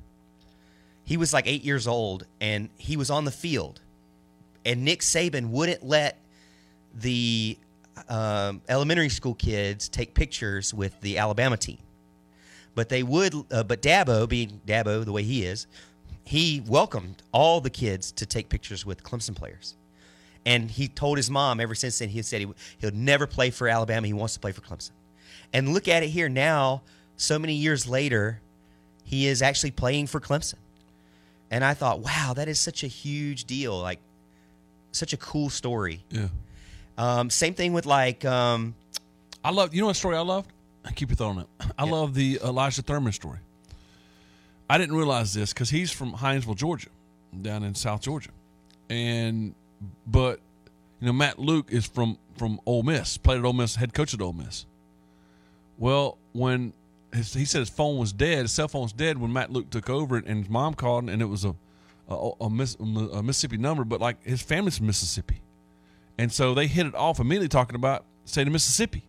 [1.04, 3.80] He was like eight years old, and he was on the field,
[4.64, 6.18] and Nick Saban wouldn't let
[6.94, 7.58] the
[8.08, 11.78] um, elementary school kids take pictures with the Alabama team
[12.74, 13.34] but they would.
[13.50, 15.66] Uh, but Dabo, being Dabo the way he is,
[16.24, 19.74] he welcomed all the kids to take pictures with Clemson players,
[20.46, 22.48] and he told his mom ever since then he said he
[22.78, 24.06] he'll never play for Alabama.
[24.06, 24.92] He wants to play for Clemson.
[25.52, 26.82] And look at it here now,
[27.16, 28.40] so many years later,
[29.04, 30.54] he is actually playing for Clemson.
[31.50, 33.78] And I thought, wow, that is such a huge deal.
[33.78, 33.98] Like,
[34.92, 36.02] such a cool story.
[36.10, 36.28] Yeah.
[36.96, 38.74] Um, same thing with like, um,
[39.44, 39.74] I love.
[39.74, 40.50] You know what story I loved?
[40.94, 41.46] Keep your thought on it.
[41.78, 43.38] I love the Elyjah Thurmon story.
[44.72, 46.88] I didn't realize this because he's from Hinesville, Georgia,
[47.42, 48.30] down in South Georgia,
[48.88, 49.54] and
[50.06, 50.40] but
[50.98, 54.14] you know Matt Luke is from from Ole Miss, played at Ole Miss, head coach
[54.14, 54.64] at Ole Miss.
[55.76, 56.72] Well, when
[57.12, 59.68] his, he said his phone was dead, his cell phone was dead when Matt Luke
[59.68, 61.54] took over, and his mom called, and it was a
[62.08, 65.42] a, a, Miss, a Mississippi number, but like his family's from Mississippi,
[66.16, 69.04] and so they hit it off immediately talking about state of Mississippi.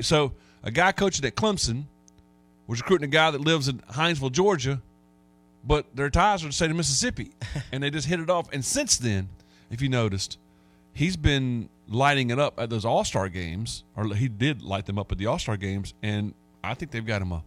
[0.00, 1.84] So a guy coaching at Clemson
[2.70, 4.80] was recruiting a guy that lives in Hinesville, Georgia,
[5.64, 7.32] but their ties are the state of Mississippi,
[7.72, 8.48] and they just hit it off.
[8.52, 9.28] And since then,
[9.70, 10.38] if you noticed,
[10.92, 14.98] he's been lighting it up at those All Star games, or he did light them
[14.98, 17.42] up at the All Star games, and I think they've got him a,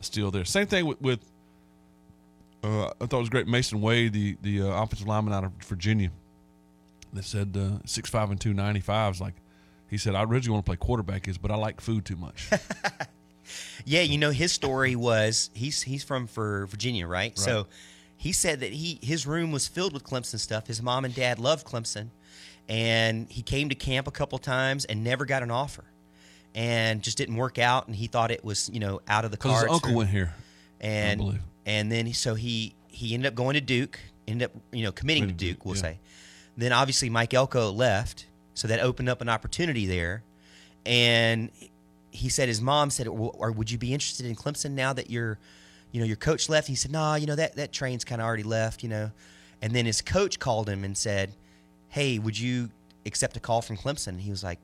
[0.00, 0.44] a steal there.
[0.44, 1.20] Same thing with, with
[2.62, 3.48] uh, I thought it was great.
[3.48, 6.10] Mason Wade, the the uh, offensive lineman out of Virginia,
[7.14, 9.34] that said uh, six five and two ninety five is like.
[9.88, 12.50] He said, "I originally want to play quarterback, is but I like food too much."
[13.84, 17.18] yeah, you know his story was he's he's from for Virginia, right?
[17.18, 17.38] right?
[17.38, 17.66] So
[18.16, 20.66] he said that he his room was filled with Clemson stuff.
[20.66, 22.08] His mom and dad loved Clemson,
[22.68, 25.84] and he came to camp a couple times and never got an offer,
[26.54, 27.86] and just didn't work out.
[27.86, 29.62] And he thought it was you know out of the cards.
[29.62, 30.34] His uncle went here,
[30.80, 34.92] and and then so he he ended up going to Duke, ended up you know
[34.92, 35.82] committing to Duke, we'll yeah.
[35.82, 35.98] say.
[36.56, 40.24] Then obviously Mike Elko left, so that opened up an opportunity there,
[40.84, 41.50] and
[42.10, 45.38] he said his mom said, "Or would you be interested in Clemson now that your,
[45.92, 48.26] you know, your coach left?" He said, nah, you know that that train's kind of
[48.26, 49.10] already left, you know."
[49.60, 51.34] And then his coach called him and said,
[51.88, 52.70] "Hey, would you
[53.06, 54.58] accept a call from Clemson?" And he was like,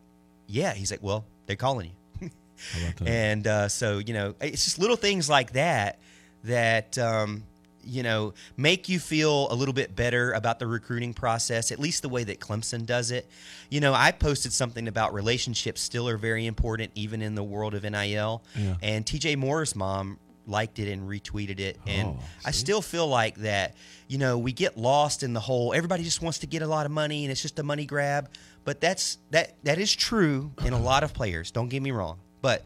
[0.46, 1.90] "Yeah." He's like, "Well, they're calling
[2.20, 2.30] you."
[3.06, 5.98] and uh, so you know, it's just little things like that
[6.44, 7.44] that um,
[7.86, 12.02] you know make you feel a little bit better about the recruiting process at least
[12.02, 13.28] the way that clemson does it.
[13.70, 17.74] You know i posted something about relationships still are very important even in the world
[17.74, 18.74] of nil yeah.
[18.82, 21.78] and tj moore's mom liked it and retweeted it.
[21.86, 23.74] And oh, i still feel like that
[24.08, 26.86] you know we get lost in the whole everybody just wants to get a lot
[26.86, 28.28] of money and it's just a money grab.
[28.64, 32.18] But that's that that is true in a lot of players don't get me wrong.
[32.40, 32.64] But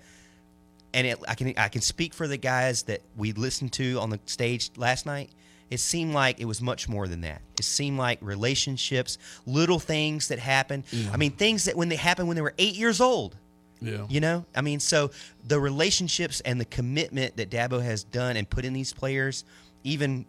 [0.94, 4.10] and it, I can I can speak for the guys that we listened to on
[4.10, 5.30] the stage last night.
[5.70, 7.42] It seemed like it was much more than that.
[7.58, 10.82] It seemed like relationships, little things that happen.
[10.90, 11.10] Yeah.
[11.12, 13.36] I mean, things that when they happened when they were eight years old.
[13.80, 14.06] Yeah.
[14.08, 15.12] You know, I mean, so
[15.46, 19.44] the relationships and the commitment that Dabo has done and put in these players,
[19.84, 20.26] even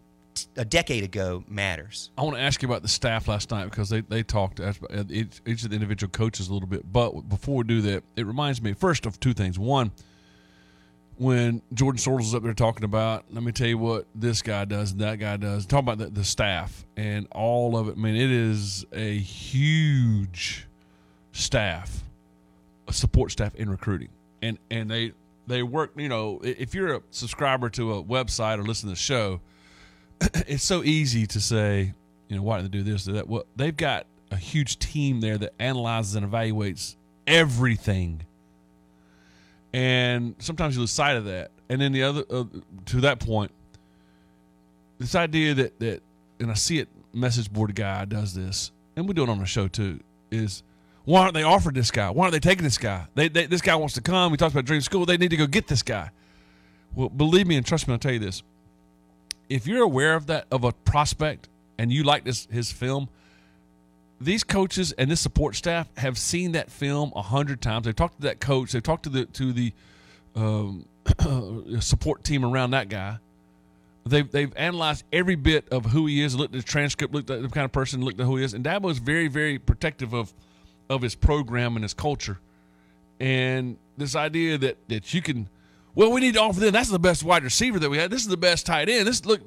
[0.56, 2.12] a decade ago, matters.
[2.18, 4.60] I want to ask you about the staff last night because they, they talked
[5.10, 6.92] each, each of the individual coaches a little bit.
[6.92, 9.58] But before we do that, it reminds me first of two things.
[9.58, 9.92] One,
[11.20, 14.64] when Jordan Sorrells was up there talking about, let me tell you what this guy
[14.64, 17.96] does and that guy does, talking about the, the staff and all of it.
[17.98, 20.66] I mean, it is a huge
[21.34, 22.06] staff,
[22.88, 24.08] a support staff in recruiting,
[24.42, 25.12] and and they
[25.46, 25.92] they work.
[25.98, 29.42] You know, if you're a subscriber to a website or listen to the show,
[30.22, 31.94] it's so easy to say,
[32.30, 33.28] you know, why did they do this or that?
[33.28, 36.96] Well, they've got a huge team there that analyzes and evaluates
[37.28, 38.22] everything
[39.74, 41.52] and sometimes you lose sight of that.
[41.70, 42.46] And then the other uh,
[42.88, 43.52] to that point,
[44.98, 46.02] this idea that that
[46.40, 49.46] and I see it message board guy does this, and we do it on the
[49.46, 50.00] show too.
[50.32, 50.64] Is
[51.06, 52.10] why aren't they offered this guy?
[52.10, 53.08] Why aren't they taking this guy?
[53.16, 54.32] They, they this guy wants to come.
[54.32, 55.06] We talked about dream school.
[55.06, 56.12] They need to go get this guy.
[56.96, 58.42] Well, believe me and trust me, I'll tell you this.
[59.48, 63.10] If you're aware of that of a prospect and you like this his film,
[64.22, 67.86] these coaches and this support staff have seen that film a hundred times.
[67.86, 68.72] They've talked to that coach.
[68.72, 69.74] They've talked to the to the
[70.36, 70.86] um,
[71.80, 73.20] support team around that guy.
[74.06, 77.42] They've they've analyzed every bit of who he is, looked at the transcript, looked at
[77.42, 80.14] the kind of person, looked at who he is, and Dabo is very very protective
[80.14, 80.34] of
[80.90, 82.40] of his program and his culture.
[83.20, 85.50] And this idea that that you can,
[85.96, 86.74] well, we need to offer them.
[86.74, 88.10] That's the best wide receiver that we had.
[88.10, 89.08] This is the best tight end.
[89.08, 89.42] This look,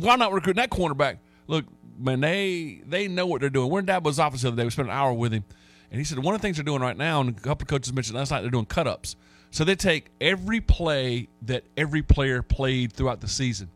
[0.00, 1.18] why not recruit that cornerback?
[1.46, 1.64] Look,
[1.98, 3.70] man, they they know what they're doing.
[3.70, 4.64] We're in Dabo's office the other day.
[4.64, 5.44] We spent an hour with him,
[5.90, 7.68] and he said one of the things they're doing right now, and a couple of
[7.68, 9.16] coaches mentioned last night, they're doing cut ups.
[9.50, 13.70] So they take every play that every player played throughout the season,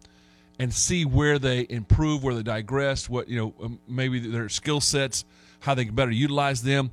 [0.58, 4.80] and see where they improve, where they digress, what you know, um, maybe their skill
[4.80, 5.24] sets,
[5.60, 6.90] how they can better utilize them.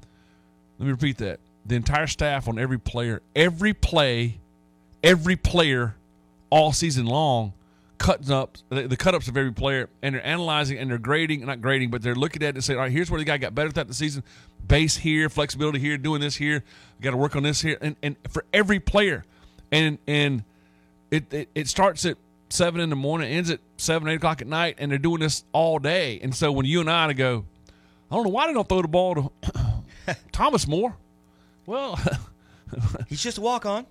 [0.78, 4.40] Let me repeat that: the entire staff on every player, every play,
[5.04, 5.96] every player,
[6.50, 7.54] all season long
[8.00, 11.62] cutting up the cut ups of every player and they're analyzing and they're grading not
[11.62, 13.54] grading but they're looking at it and saying all right here's where the guy got
[13.54, 14.24] better throughout the season.
[14.68, 16.64] Base here flexibility here doing this here.
[17.02, 17.78] Got to work on this here.
[17.82, 19.26] And, and for every player.
[19.72, 20.44] And and
[21.12, 22.18] it, it it starts at
[22.50, 25.44] seven in the morning ends at seven eight o'clock at night and they're doing this
[25.52, 26.20] all day.
[26.24, 27.46] And so when you and I go
[28.10, 29.32] I don't know why they don't throw the ball to
[30.32, 30.96] Thomas More.
[31.66, 32.00] Well
[33.08, 33.86] he's just a walk on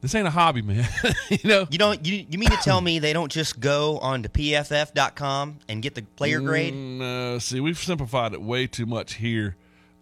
[0.00, 0.88] this ain't a hobby, man.
[1.28, 1.66] you know.
[1.70, 2.04] You don't.
[2.06, 5.94] You, you mean to tell me they don't just go on to pff.com and get
[5.94, 6.74] the player grade?
[6.74, 7.36] No.
[7.36, 9.56] Mm, see, we've simplified it way too much here.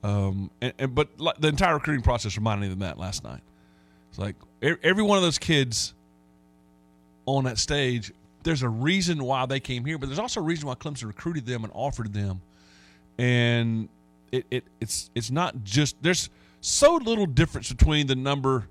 [0.05, 3.41] Um, and, and but like, the entire recruiting process reminded me of that last night.
[4.11, 5.95] It's like every one of those kids
[7.27, 10.69] on that stage, there's a reason why they came here, but there's also a reason
[10.69, 12.41] why Clemson recruited them and offered them.
[13.19, 13.89] And
[14.31, 16.31] it, it it's it's not just there's
[16.61, 18.69] so little difference between the number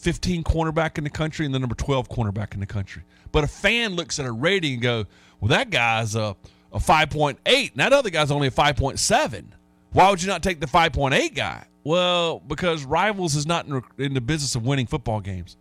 [0.00, 3.02] 15 cornerback in the country and the number 12 cornerback in the country.
[3.32, 5.04] But a fan looks at a rating and go,
[5.40, 6.36] "Well, that guy's a
[6.72, 7.36] a 5.8,
[7.72, 9.44] and that other guy's only a 5.7.
[9.92, 14.14] Why would you not take the 5.8 guy?" Well, because Rivals is not in, in
[14.14, 15.56] the business of winning football games.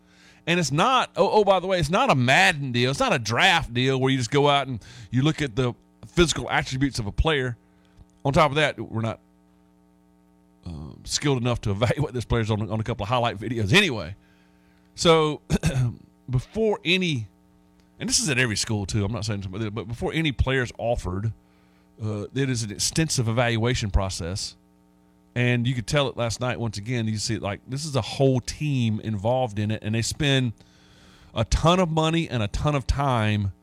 [0.46, 2.92] And it's not, oh, oh, by the way, it's not a Madden deal.
[2.92, 5.74] It's not a draft deal where you just go out and you look at the
[6.08, 7.56] physical attributes of a player.
[8.26, 9.20] On top of that, we're not
[10.66, 14.16] uh, skilled enough to evaluate this players on, on a couple of highlight videos anyway.
[15.00, 15.40] So
[16.30, 17.28] before any,
[18.02, 20.74] and this is at every school too, I'm not saying somebody, but before any players
[20.78, 21.32] offered,
[22.04, 24.58] uh, it is an extensive evaluation process.
[25.36, 27.08] And you could tell it last night once again.
[27.08, 30.52] You see, like this is a whole team involved in it, and they spend
[31.34, 33.54] a ton of money and a ton of time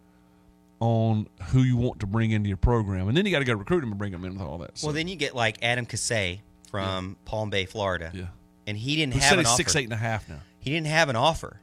[0.80, 3.52] on who you want to bring into your program, and then you got to go
[3.52, 4.78] recruit them and bring them in with all that.
[4.78, 4.86] So.
[4.86, 8.10] Well, then you get like Adam Casay from Palm Bay, Florida.
[8.14, 8.26] Yeah.
[8.66, 9.56] And he didn't Who have said an he's offer.
[9.58, 10.40] six, eight and a half now.
[10.66, 11.60] He didn't have an offer,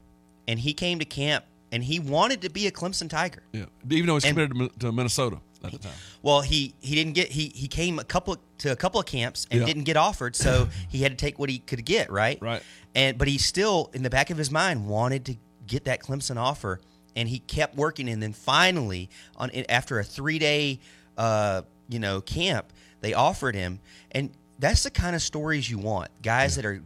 [0.47, 1.43] and he came to camp,
[1.74, 3.43] and he wanted to be a Clemson Tiger.
[3.51, 5.91] Yeah, even though he's And- committed to, Minnesota at the time.
[6.22, 9.45] Well, he he didn't get he he came a couple to a couple of camps
[9.51, 9.66] and Yeah.
[9.66, 12.41] didn't get offered, so he had to take what he could get, right?
[12.41, 12.64] Right.
[12.95, 15.36] And but he still in the back of his mind wanted to
[15.68, 16.80] get that Clemson offer,
[17.14, 20.80] and he kept working, and then finally on after a three day,
[21.18, 23.82] uh, you know, camp, they offered him,
[24.14, 24.30] and
[24.60, 26.82] that's the kind of stories you want, guys that are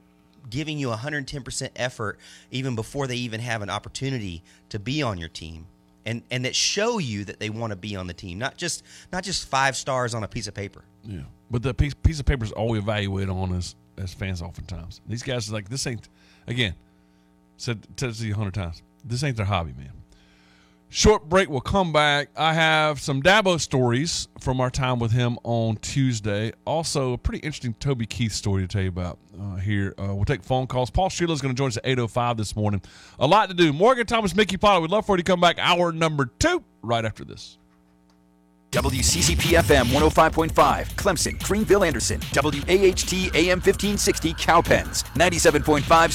[0.50, 2.20] giving you 110% effort
[2.52, 5.66] even before they even have an opportunity to be on your team
[6.06, 8.84] and and that show you that they want to be on the team not just
[9.12, 11.22] not just five stars on a piece of paper Yeah,
[11.52, 14.42] but the piece piece of paper is all we evaluate on as as fans.
[14.42, 16.08] Oftentimes, these guys are like, this ain't.
[16.48, 16.76] Again,
[17.58, 18.82] said to you a hundred times.
[19.04, 19.92] This ain't their hobby, man.
[20.90, 21.50] Short break.
[21.50, 22.30] We'll come back.
[22.38, 26.54] I have some Dabo stories from our time with him on Tuesday.
[26.66, 29.94] Also, a pretty interesting Toby Keith story to tell you about uh, here.
[29.98, 30.90] Uh, we'll take phone calls.
[30.90, 32.82] Paul Strelow is going to join us at 8.05 this morning.
[33.20, 33.74] A lot to do.
[33.74, 34.82] Morgan Thomas, Mickey Plyler.
[34.82, 37.58] We'd love for you to come back hour number two right after this.
[38.72, 40.52] WCCP FM 105.5,
[40.96, 46.12] Clemson, Greenville, Anderson, WAHT AM 1560, Cowpens, 97.5.